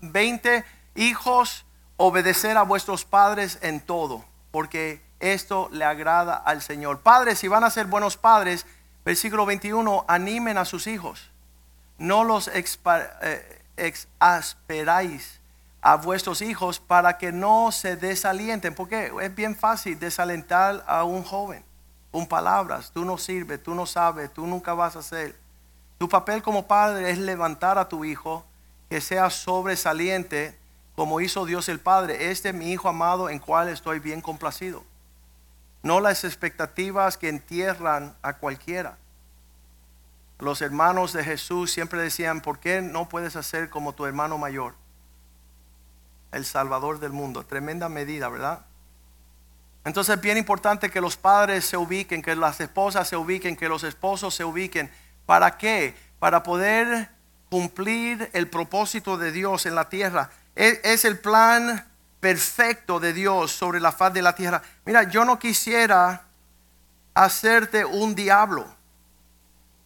20, 0.02 0.58
ah, 0.58 0.64
hijos, 0.98 1.66
obedecer 1.96 2.58
a 2.58 2.64
vuestros 2.64 3.06
padres 3.06 3.60
en 3.62 3.80
todo, 3.80 4.26
porque 4.52 5.02
esto 5.20 5.70
le 5.72 5.86
agrada 5.86 6.36
al 6.36 6.62
Señor. 6.62 7.00
Padres, 7.00 7.40
si 7.40 7.48
van 7.48 7.64
a 7.64 7.70
ser 7.70 7.86
buenos 7.86 8.18
padres, 8.18 8.66
versículo 9.06 9.46
21, 9.46 10.06
animen 10.08 10.58
a 10.58 10.66
sus 10.66 10.88
hijos. 10.88 11.32
No 11.98 12.24
los 12.24 12.50
eh, 12.50 13.62
exasperáis 13.78 15.40
a 15.82 15.96
vuestros 15.96 16.42
hijos 16.42 16.80
para 16.80 17.18
que 17.18 17.32
no 17.32 17.72
se 17.72 17.96
desalienten, 17.96 18.76
porque 18.76 19.12
es 19.22 19.36
bien 19.36 19.56
fácil 19.56 19.98
desalentar 19.98 20.84
a 20.88 21.04
un 21.04 21.24
joven 21.24 21.64
con 22.12 22.28
palabras, 22.28 22.92
tú 22.94 23.06
no 23.06 23.18
sirves, 23.18 23.62
tú 23.62 23.76
no 23.76 23.86
sabes, 23.86 24.34
tú 24.34 24.48
nunca 24.48 24.74
vas 24.74 24.96
a 24.96 25.00
hacer. 25.00 25.36
Tu 25.98 26.08
papel 26.10 26.42
como 26.42 26.68
padre 26.68 27.12
es 27.12 27.18
levantar 27.18 27.78
a 27.78 27.88
tu 27.88 28.06
hijo 28.06 28.46
que 28.90 29.02
sea 29.02 29.30
sobresaliente 29.30 30.58
como 30.98 31.22
hizo 31.22 31.46
Dios 31.46 31.70
el 31.70 31.80
Padre. 31.80 32.32
Este 32.32 32.50
es 32.50 32.56
mi 32.56 32.72
hijo 32.72 32.90
amado 32.90 33.30
en 33.30 33.38
cual 33.38 33.70
estoy 33.70 34.00
bien 34.00 34.20
complacido. 34.20 34.84
No 35.84 36.00
las 36.00 36.24
expectativas 36.24 37.18
que 37.18 37.30
entierran 37.30 38.16
a 38.24 38.38
cualquiera. 38.38 38.98
Los 40.40 40.64
hermanos 40.64 41.14
de 41.14 41.24
Jesús 41.24 41.72
siempre 41.72 42.02
decían, 42.02 42.42
¿por 42.42 42.58
qué 42.58 42.82
no 42.82 43.08
puedes 43.10 43.36
hacer 43.36 43.70
como 43.70 43.94
tu 43.94 44.08
hermano 44.08 44.40
mayor? 44.40 44.74
El 46.32 46.46
Salvador 46.46 47.00
del 47.00 47.12
mundo. 47.12 47.46
Tremenda 47.46 47.90
medida, 47.90 48.28
¿verdad? 48.28 48.66
Entonces 49.86 50.16
es 50.16 50.22
bien 50.22 50.40
importante 50.40 50.90
que 50.90 51.00
los 51.00 51.16
padres 51.16 51.64
se 51.64 51.78
ubiquen, 51.78 52.24
que 52.24 52.36
las 52.36 52.60
esposas 52.60 53.08
se 53.08 53.18
ubiquen, 53.18 53.56
que 53.56 53.70
los 53.70 53.84
esposos 53.84 54.34
se 54.34 54.44
ubiquen. 54.44 54.90
¿Para 55.28 55.60
qué? 55.60 55.96
Para 56.18 56.42
poder 56.42 57.12
cumplir 57.52 58.32
el 58.34 58.50
propósito 58.50 59.16
de 59.20 59.32
Dios 59.32 59.68
en 59.68 59.76
la 59.76 59.90
tierra. 59.90 60.32
Es, 60.58 61.06
el 61.06 61.20
plan 61.20 61.86
perfecto 62.20 63.00
de 63.00 63.14
Dios 63.14 63.52
sobre 63.52 63.80
la 63.80 63.92
faz 63.92 64.12
de 64.12 64.24
la 64.24 64.34
tierra. 64.34 64.64
Mira, 64.86 65.04
yo 65.04 65.24
no 65.24 65.38
quisiera 65.38 66.24
hacerte 67.14 67.86
un 67.86 68.16
diablo. 68.16 68.66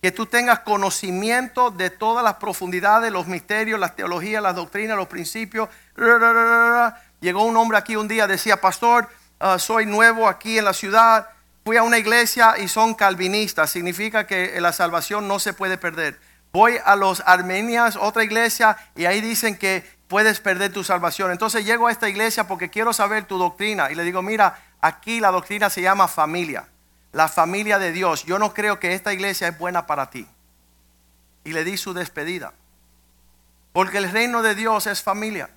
Que 0.02 0.14
tú 0.14 0.26
tengas 0.26 0.60
conocimiento 0.60 1.72
de 1.72 1.90
todas 1.90 2.24
las 2.24 2.36
profundidades, 2.36 3.12
los 3.12 3.28
misterios, 3.28 3.82
las 3.82 3.98
teologías, 3.98 4.42
las 4.42 4.56
doctrinas, 4.56 4.96
los 4.96 5.10
principios. 5.10 5.68
Llegó 7.20 7.44
un 7.44 7.58
hombre 7.58 7.78
aquí 7.78 7.98
un 7.98 8.08
día, 8.08 8.26
decía, 8.26 8.62
pastor, 8.62 9.10
uh, 9.42 9.60
soy 9.60 9.86
nuevo 9.86 10.28
aquí 10.28 10.58
en 10.58 10.64
la 10.64 10.74
ciudad. 10.74 11.28
Fui 11.66 11.76
a 11.76 11.84
una 11.84 11.98
iglesia 11.98 12.56
y 12.58 12.70
son 12.70 12.96
calvinistas. 12.96 13.70
Significa 13.70 14.26
que 14.26 14.60
la 14.62 14.72
salvación 14.72 15.28
no 15.28 15.38
se 15.38 15.52
puede 15.52 15.78
perder. 15.78 16.18
Voy 16.54 16.78
a 16.84 16.96
los 16.96 17.22
armenias, 17.26 17.96
otra 17.96 18.24
iglesia, 18.24 18.78
y 18.96 19.06
ahí 19.06 19.22
dicen 19.22 19.58
que 19.58 20.01
puedes 20.12 20.42
perder 20.42 20.74
tu 20.74 20.84
salvación. 20.84 21.32
Entonces 21.32 21.64
llego 21.64 21.88
a 21.88 21.92
esta 21.92 22.10
iglesia 22.10 22.46
porque 22.46 22.70
quiero 22.70 22.92
saber 22.92 23.24
tu 23.24 23.38
doctrina. 23.38 23.90
Y 23.92 23.96
le 23.96 24.04
digo, 24.04 24.22
mira, 24.22 24.62
aquí 24.82 25.22
la 25.22 25.32
doctrina 25.32 25.70
se 25.70 25.82
llama 25.82 26.10
familia. 26.10 26.68
La 27.14 27.30
familia 27.30 27.80
de 27.80 27.94
Dios. 27.94 28.26
Yo 28.26 28.38
no 28.38 28.54
creo 28.54 28.78
que 28.78 28.94
esta 28.94 29.14
iglesia 29.14 29.48
es 29.48 29.58
buena 29.58 29.88
para 29.88 30.10
ti. 30.10 30.28
Y 31.46 31.54
le 31.54 31.64
di 31.64 31.78
su 31.78 31.94
despedida. 31.94 32.52
Porque 33.72 34.00
el 34.00 34.12
reino 34.12 34.42
de 34.42 34.54
Dios 34.54 34.86
es 34.86 35.02
familia. 35.02 35.50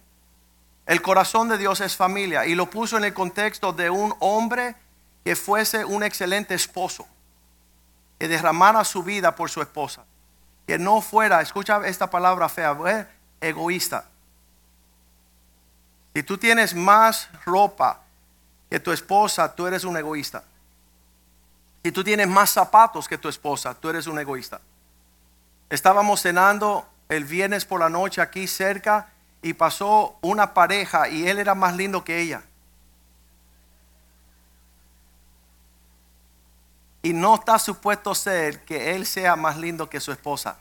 El 0.86 1.02
corazón 1.02 1.48
de 1.48 1.58
Dios 1.58 1.80
es 1.80 1.96
familia. 1.96 2.46
Y 2.46 2.54
lo 2.54 2.70
puso 2.70 2.96
en 2.96 3.02
el 3.02 3.12
contexto 3.12 3.72
de 3.72 3.90
un 3.90 4.14
hombre 4.20 4.76
que 5.24 5.34
fuese 5.34 5.84
un 5.84 6.04
excelente 6.04 6.54
esposo. 6.54 7.08
Que 8.20 8.28
derramara 8.28 8.84
su 8.84 9.02
vida 9.02 9.34
por 9.34 9.50
su 9.50 9.60
esposa. 9.60 10.04
Que 10.64 10.78
no 10.78 11.00
fuera, 11.00 11.40
escucha 11.40 11.80
esta 11.84 12.08
palabra 12.08 12.48
fea, 12.48 13.08
egoísta. 13.40 14.10
Si 16.14 16.22
tú 16.22 16.38
tienes 16.38 16.74
más 16.74 17.28
ropa 17.44 18.00
que 18.70 18.78
tu 18.78 18.92
esposa, 18.92 19.54
tú 19.54 19.66
eres 19.66 19.84
un 19.84 19.96
egoísta. 19.96 20.44
Si 21.82 21.92
tú 21.92 22.04
tienes 22.04 22.28
más 22.28 22.50
zapatos 22.50 23.08
que 23.08 23.18
tu 23.18 23.28
esposa, 23.28 23.74
tú 23.74 23.90
eres 23.90 24.06
un 24.06 24.18
egoísta. 24.18 24.60
Estábamos 25.68 26.22
cenando 26.22 26.88
el 27.08 27.24
viernes 27.24 27.64
por 27.64 27.80
la 27.80 27.88
noche 27.88 28.20
aquí 28.20 28.46
cerca 28.46 29.08
y 29.42 29.54
pasó 29.54 30.16
una 30.22 30.54
pareja 30.54 31.08
y 31.08 31.26
él 31.26 31.38
era 31.38 31.54
más 31.54 31.76
lindo 31.76 32.04
que 32.04 32.20
ella. 32.20 32.42
Y 37.02 37.12
no 37.12 37.34
está 37.34 37.58
supuesto 37.58 38.14
ser 38.14 38.64
que 38.64 38.94
él 38.94 39.04
sea 39.04 39.36
más 39.36 39.58
lindo 39.58 39.90
que 39.90 40.00
su 40.00 40.12
esposa. 40.12 40.56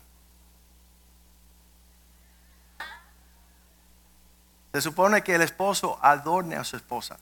Se 4.73 4.81
supone 4.81 5.21
que 5.21 5.35
el 5.35 5.43
esposo 5.43 5.99
adorne 6.01 6.55
a 6.55 6.63
su 6.63 6.75
esposa 6.75 7.17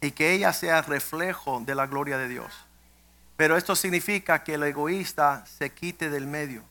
y 0.00 0.10
que 0.10 0.32
ella 0.32 0.52
sea 0.52 0.82
reflejo 0.82 1.62
de 1.64 1.76
la 1.76 1.86
gloria 1.86 2.18
de 2.18 2.28
Dios. 2.28 2.52
Pero 3.36 3.56
esto 3.56 3.76
significa 3.76 4.42
que 4.42 4.54
el 4.54 4.64
egoísta 4.64 5.44
se 5.46 5.70
quite 5.70 6.10
del 6.10 6.26
medio. 6.26 6.64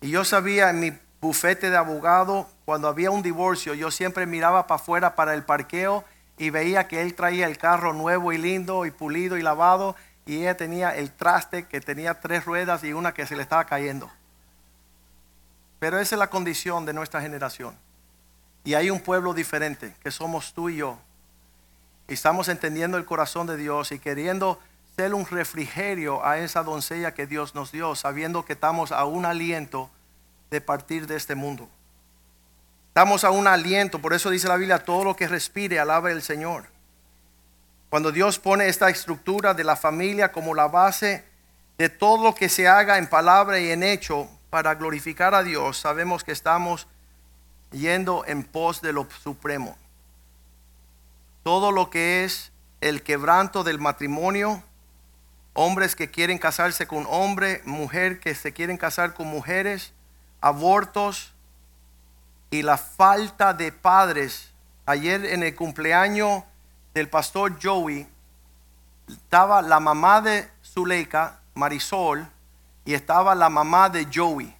Y 0.00 0.10
yo 0.10 0.24
sabía 0.24 0.70
en 0.70 0.78
mi 0.78 0.92
bufete 1.20 1.70
de 1.70 1.76
abogado, 1.76 2.48
cuando 2.64 2.86
había 2.86 3.10
un 3.10 3.22
divorcio, 3.22 3.74
yo 3.74 3.90
siempre 3.90 4.26
miraba 4.26 4.68
para 4.68 4.80
afuera 4.80 5.16
para 5.16 5.34
el 5.34 5.42
parqueo 5.42 6.04
y 6.38 6.50
veía 6.50 6.86
que 6.86 7.02
él 7.02 7.14
traía 7.14 7.46
el 7.48 7.58
carro 7.58 7.94
nuevo 7.94 8.32
y 8.32 8.38
lindo 8.38 8.86
y 8.86 8.92
pulido 8.92 9.36
y 9.36 9.42
lavado 9.42 9.96
y 10.24 10.38
ella 10.38 10.56
tenía 10.56 10.94
el 10.94 11.10
traste 11.10 11.66
que 11.66 11.80
tenía 11.80 12.20
tres 12.20 12.44
ruedas 12.44 12.84
y 12.84 12.92
una 12.92 13.12
que 13.12 13.26
se 13.26 13.34
le 13.34 13.42
estaba 13.42 13.64
cayendo. 13.64 14.08
Pero 15.80 15.98
esa 15.98 16.14
es 16.14 16.18
la 16.18 16.30
condición 16.30 16.84
de 16.84 16.92
nuestra 16.92 17.20
generación. 17.20 17.76
Y 18.66 18.74
hay 18.74 18.90
un 18.90 18.98
pueblo 18.98 19.32
diferente, 19.32 19.94
que 20.02 20.10
somos 20.10 20.52
tú 20.52 20.68
y 20.68 20.78
yo. 20.78 20.98
Y 22.08 22.14
estamos 22.14 22.48
entendiendo 22.48 22.98
el 22.98 23.04
corazón 23.04 23.46
de 23.46 23.56
Dios 23.56 23.92
y 23.92 24.00
queriendo 24.00 24.58
ser 24.96 25.14
un 25.14 25.24
refrigerio 25.24 26.26
a 26.26 26.38
esa 26.38 26.64
doncella 26.64 27.14
que 27.14 27.28
Dios 27.28 27.54
nos 27.54 27.70
dio, 27.70 27.94
sabiendo 27.94 28.44
que 28.44 28.54
estamos 28.54 28.90
a 28.90 29.04
un 29.04 29.24
aliento 29.24 29.88
de 30.50 30.60
partir 30.60 31.06
de 31.06 31.14
este 31.14 31.36
mundo. 31.36 31.68
Estamos 32.88 33.22
a 33.22 33.30
un 33.30 33.46
aliento, 33.46 34.00
por 34.00 34.12
eso 34.14 34.30
dice 34.30 34.48
la 34.48 34.56
Biblia, 34.56 34.80
todo 34.80 35.04
lo 35.04 35.14
que 35.14 35.28
respire, 35.28 35.78
alabe 35.78 36.10
el 36.10 36.22
Señor. 36.22 36.66
Cuando 37.88 38.10
Dios 38.10 38.40
pone 38.40 38.66
esta 38.66 38.90
estructura 38.90 39.54
de 39.54 39.62
la 39.62 39.76
familia 39.76 40.32
como 40.32 40.56
la 40.56 40.66
base 40.66 41.24
de 41.78 41.88
todo 41.88 42.24
lo 42.24 42.34
que 42.34 42.48
se 42.48 42.66
haga 42.66 42.98
en 42.98 43.06
palabra 43.06 43.60
y 43.60 43.70
en 43.70 43.84
hecho 43.84 44.28
para 44.50 44.74
glorificar 44.74 45.36
a 45.36 45.44
Dios, 45.44 45.78
sabemos 45.78 46.24
que 46.24 46.32
estamos 46.32 46.88
yendo 47.76 48.24
en 48.26 48.42
pos 48.42 48.80
de 48.80 48.92
lo 48.92 49.06
supremo. 49.22 49.76
Todo 51.42 51.72
lo 51.72 51.90
que 51.90 52.24
es 52.24 52.52
el 52.80 53.02
quebranto 53.02 53.64
del 53.64 53.78
matrimonio, 53.78 54.62
hombres 55.54 55.96
que 55.96 56.10
quieren 56.10 56.38
casarse 56.38 56.86
con 56.86 57.06
hombre, 57.08 57.62
mujer 57.64 58.20
que 58.20 58.34
se 58.34 58.52
quieren 58.52 58.76
casar 58.76 59.14
con 59.14 59.26
mujeres, 59.26 59.92
abortos 60.40 61.32
y 62.50 62.62
la 62.62 62.76
falta 62.76 63.54
de 63.54 63.72
padres. 63.72 64.50
Ayer 64.84 65.24
en 65.24 65.42
el 65.42 65.54
cumpleaños 65.54 66.44
del 66.94 67.08
pastor 67.08 67.58
Joey 67.62 68.06
estaba 69.08 69.62
la 69.62 69.80
mamá 69.80 70.20
de 70.20 70.48
Zuleika, 70.64 71.40
Marisol, 71.54 72.28
y 72.84 72.94
estaba 72.94 73.34
la 73.34 73.50
mamá 73.50 73.88
de 73.88 74.06
Joey. 74.12 74.55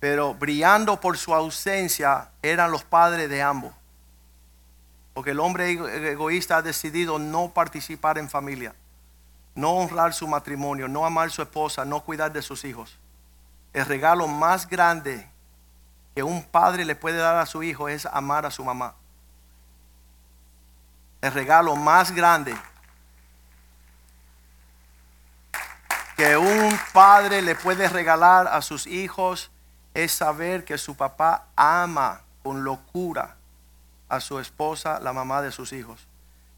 Pero 0.00 0.34
brillando 0.34 1.00
por 1.00 1.16
su 1.16 1.34
ausencia 1.34 2.30
eran 2.42 2.70
los 2.70 2.84
padres 2.84 3.28
de 3.28 3.42
ambos. 3.42 3.72
Porque 5.14 5.30
el 5.30 5.40
hombre 5.40 5.70
egoísta 6.10 6.58
ha 6.58 6.62
decidido 6.62 7.18
no 7.18 7.48
participar 7.48 8.18
en 8.18 8.28
familia, 8.28 8.74
no 9.54 9.70
honrar 9.72 10.12
su 10.12 10.28
matrimonio, 10.28 10.88
no 10.88 11.06
amar 11.06 11.30
su 11.30 11.40
esposa, 11.40 11.86
no 11.86 12.02
cuidar 12.02 12.32
de 12.32 12.42
sus 12.42 12.64
hijos. 12.64 12.98
El 13.72 13.86
regalo 13.86 14.28
más 14.28 14.68
grande 14.68 15.26
que 16.14 16.22
un 16.22 16.42
padre 16.42 16.84
le 16.84 16.96
puede 16.96 17.16
dar 17.16 17.36
a 17.36 17.46
su 17.46 17.62
hijo 17.62 17.88
es 17.88 18.04
amar 18.06 18.44
a 18.44 18.50
su 18.50 18.64
mamá. 18.64 18.94
El 21.22 21.32
regalo 21.32 21.76
más 21.76 22.12
grande 22.12 22.54
que 26.16 26.36
un 26.36 26.78
padre 26.92 27.42
le 27.42 27.54
puede 27.54 27.88
regalar 27.88 28.48
a 28.48 28.62
sus 28.62 28.86
hijos 28.86 29.50
es 29.96 30.12
saber 30.12 30.66
que 30.66 30.76
su 30.76 30.94
papá 30.94 31.46
ama 31.56 32.20
con 32.42 32.64
locura 32.64 33.36
a 34.10 34.20
su 34.20 34.38
esposa, 34.38 35.00
la 35.00 35.14
mamá 35.14 35.40
de 35.40 35.50
sus 35.50 35.72
hijos. 35.72 36.06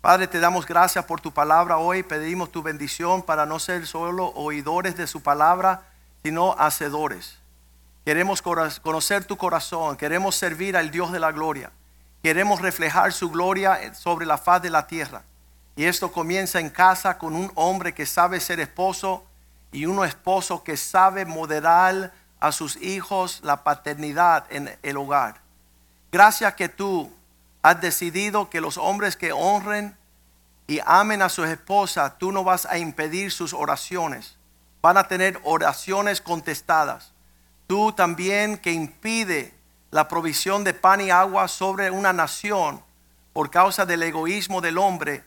Padre, 0.01 0.27
te 0.27 0.41
damos 0.41 0.67
gracias 0.67 1.05
por 1.05 1.21
tu 1.21 1.33
palabra 1.33 1.79
hoy. 1.79 2.03
Pedimos 2.03 2.51
tu 2.51 2.65
bendición 2.65 3.23
para 3.23 3.47
no 3.47 3.61
ser 3.61 3.87
solo 3.87 4.33
oidores 4.35 4.97
de 4.97 5.07
su 5.07 5.23
palabra, 5.23 5.83
sino 6.25 6.57
hacedores. 6.59 7.39
Queremos 8.05 8.43
conocer 8.43 9.25
tu 9.25 9.37
corazón, 9.37 9.97
queremos 9.97 10.35
servir 10.35 10.77
al 10.77 10.91
Dios 10.91 11.13
de 11.13 11.21
la 11.21 11.31
gloria. 11.31 11.71
Queremos 12.25 12.61
reflejar 12.61 13.13
su 13.13 13.31
gloria 13.31 13.95
sobre 13.95 14.27
la 14.27 14.39
faz 14.39 14.63
de 14.63 14.71
la 14.71 14.89
tierra. 14.89 15.23
Y 15.77 15.85
esto 15.85 16.11
comienza 16.11 16.59
en 16.59 16.71
casa 16.71 17.19
con 17.19 17.37
un 17.37 17.53
hombre 17.55 17.95
que 17.95 18.05
sabe 18.05 18.41
ser 18.41 18.59
esposo 18.59 19.25
y 19.71 19.87
un 19.87 20.05
esposo 20.05 20.65
que 20.65 20.77
sabe 20.77 21.25
moderar 21.25 22.13
a 22.41 22.53
sus 22.53 22.77
hijos 22.77 23.41
la 23.43 23.65
paternidad 23.65 24.45
en 24.51 24.77
el 24.83 24.97
hogar. 24.97 25.41
Gracias 26.13 26.55
que 26.55 26.69
tú 26.69 27.13
has 27.63 27.81
decidido 27.81 28.49
que 28.49 28.61
los 28.61 28.79
hombres 28.79 29.17
que 29.17 29.33
honren 29.33 29.97
y 30.67 30.81
amen 30.85 31.23
a 31.23 31.29
su 31.29 31.45
esposa, 31.45 32.19
tú 32.19 32.31
no 32.31 32.45
vas 32.45 32.67
a 32.67 32.79
impedir 32.79 33.33
sus 33.33 33.53
oraciones. 33.55 34.37
Van 34.83 34.97
a 34.97 35.09
tener 35.09 35.41
oraciones 35.45 36.21
contestadas. 36.21 37.13
Tú 37.67 37.93
también 37.93 38.59
que 38.59 38.73
impide 38.73 39.55
la 39.91 40.09
provisión 40.09 40.65
de 40.65 40.75
pan 40.75 41.01
y 41.01 41.11
agua 41.11 41.49
sobre 41.49 41.91
una 41.91 42.13
nación 42.13 42.83
por 43.33 43.51
causa 43.51 43.87
del 43.87 44.03
egoísmo 44.03 44.61
del 44.61 44.79
hombre, 44.79 45.25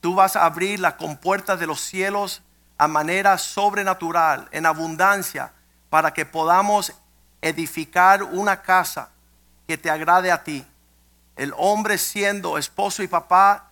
tú 0.00 0.14
vas 0.14 0.34
a 0.34 0.44
abrir 0.44 0.80
las 0.80 0.94
compuertas 0.94 1.60
de 1.60 1.66
los 1.66 1.80
cielos 1.80 2.42
a 2.78 2.88
manera 2.88 3.38
sobrenatural, 3.38 4.48
en 4.50 4.66
abundancia, 4.66 5.52
para 5.94 6.12
que 6.12 6.26
podamos 6.26 6.92
edificar 7.40 8.24
una 8.24 8.62
casa 8.62 9.10
que 9.68 9.78
te 9.78 9.88
agrade 9.88 10.32
a 10.32 10.42
ti. 10.42 10.66
El 11.36 11.54
hombre 11.56 11.98
siendo 11.98 12.58
esposo 12.58 13.04
y 13.04 13.06
papá, 13.06 13.70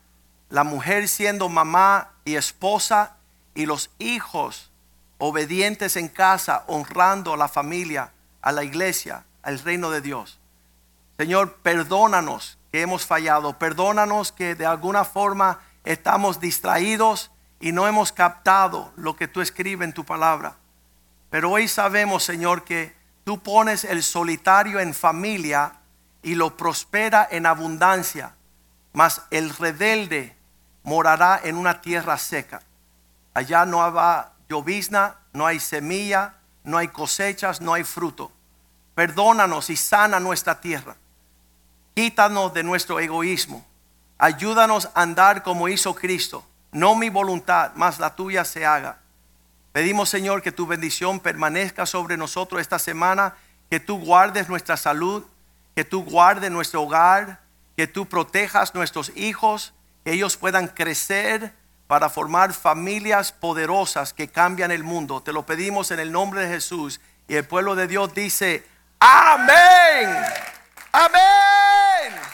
la 0.49 0.63
mujer 0.63 1.09
siendo 1.09 1.49
mamá 1.49 2.13
y 2.25 2.37
esposa, 2.37 3.17
y 3.57 3.67
los 3.67 3.91
hijos 3.99 4.71
obedientes 5.19 5.97
en 5.97 6.07
casa, 6.07 6.63
honrando 6.69 7.35
a 7.35 7.37
la 7.37 7.49
familia, 7.49 8.13
a 8.41 8.53
la 8.53 8.63
iglesia, 8.63 9.25
al 9.43 9.59
reino 9.59 9.91
de 9.91 10.01
Dios. 10.01 10.39
Señor, 11.19 11.55
perdónanos 11.57 12.57
que 12.71 12.83
hemos 12.83 13.05
fallado, 13.05 13.59
perdónanos 13.59 14.31
que 14.31 14.55
de 14.55 14.67
alguna 14.67 15.05
forma 15.05 15.59
estamos 15.83 16.39
distraídos 16.39 17.33
y 17.59 17.73
no 17.73 17.89
hemos 17.89 18.13
captado 18.13 18.93
lo 18.95 19.17
que 19.17 19.27
tú 19.27 19.41
escribes 19.41 19.89
en 19.89 19.93
tu 19.93 20.05
palabra. 20.05 20.55
Pero 21.33 21.51
hoy 21.51 21.67
sabemos, 21.67 22.23
Señor, 22.23 22.63
que 22.63 22.95
tú 23.25 23.43
pones 23.43 23.83
el 23.83 24.05
solitario 24.05 24.79
en 24.79 24.95
familia 24.95 25.81
y 26.23 26.37
lo 26.37 26.57
prospera 26.57 27.27
en 27.29 27.47
abundancia, 27.47 28.37
mas 28.93 29.23
el 29.33 29.51
rebelde 29.51 30.37
morará 30.85 31.41
en 31.43 31.57
una 31.57 31.81
tierra 31.81 32.17
seca. 32.19 32.63
Allá 33.35 33.67
no 33.67 33.83
habrá 33.83 34.35
llovizna, 34.49 35.17
no 35.33 35.45
hay 35.45 35.59
semilla, 35.59 36.35
no 36.63 36.79
hay 36.79 36.87
cosechas, 36.87 37.61
no 37.61 37.75
hay 37.75 37.83
fruto. 37.83 38.31
Perdónanos 38.95 39.71
y 39.71 39.77
sana 39.77 40.21
nuestra 40.21 40.61
tierra. 40.61 40.95
Quítanos 41.97 42.55
de 42.55 42.63
nuestro 42.63 43.01
egoísmo. 43.01 43.67
Ayúdanos 44.19 44.91
a 44.95 45.03
andar 45.03 45.43
como 45.43 45.69
hizo 45.69 45.95
Cristo 45.97 46.47
no 46.73 46.95
mi 46.95 47.11
voluntad, 47.11 47.73
mas 47.77 47.99
la 47.99 48.17
tuya 48.17 48.45
se 48.45 48.67
haga. 48.67 48.99
Pedimos, 49.73 50.11
Señor, 50.11 50.43
que 50.43 50.53
tu 50.53 50.67
bendición 50.67 51.19
permanezca 51.19 51.87
sobre 51.87 52.17
nosotros 52.17 52.61
esta 52.61 52.79
semana, 52.79 53.35
que 53.71 53.81
tú 53.81 53.99
guardes 53.99 54.49
nuestra 54.49 54.77
salud, 54.77 55.25
que 55.75 55.85
tú 55.85 56.05
guardes 56.05 56.51
nuestro 56.51 56.83
hogar, 56.83 57.41
que 57.77 57.87
tú 57.87 58.07
protejas 58.07 58.75
nuestros 58.75 59.13
hijos, 59.17 59.73
que 60.05 60.13
ellos 60.13 60.37
puedan 60.37 60.69
crecer 60.69 61.55
para 61.87 62.11
formar 62.11 62.53
familias 62.53 63.33
poderosas 63.33 64.13
que 64.13 64.29
cambian 64.29 64.71
el 64.71 64.85
mundo. 64.85 65.23
Te 65.23 65.33
lo 65.33 65.47
pedimos 65.47 65.91
en 65.91 66.01
el 66.01 66.13
nombre 66.13 66.43
de 66.43 66.49
Jesús. 66.49 67.01
Y 67.29 67.37
el 67.37 67.45
pueblo 67.45 67.75
de 67.75 67.87
Dios 67.87 68.15
dice, 68.15 68.65
amén. 68.99 70.09
Amén. 70.93 72.32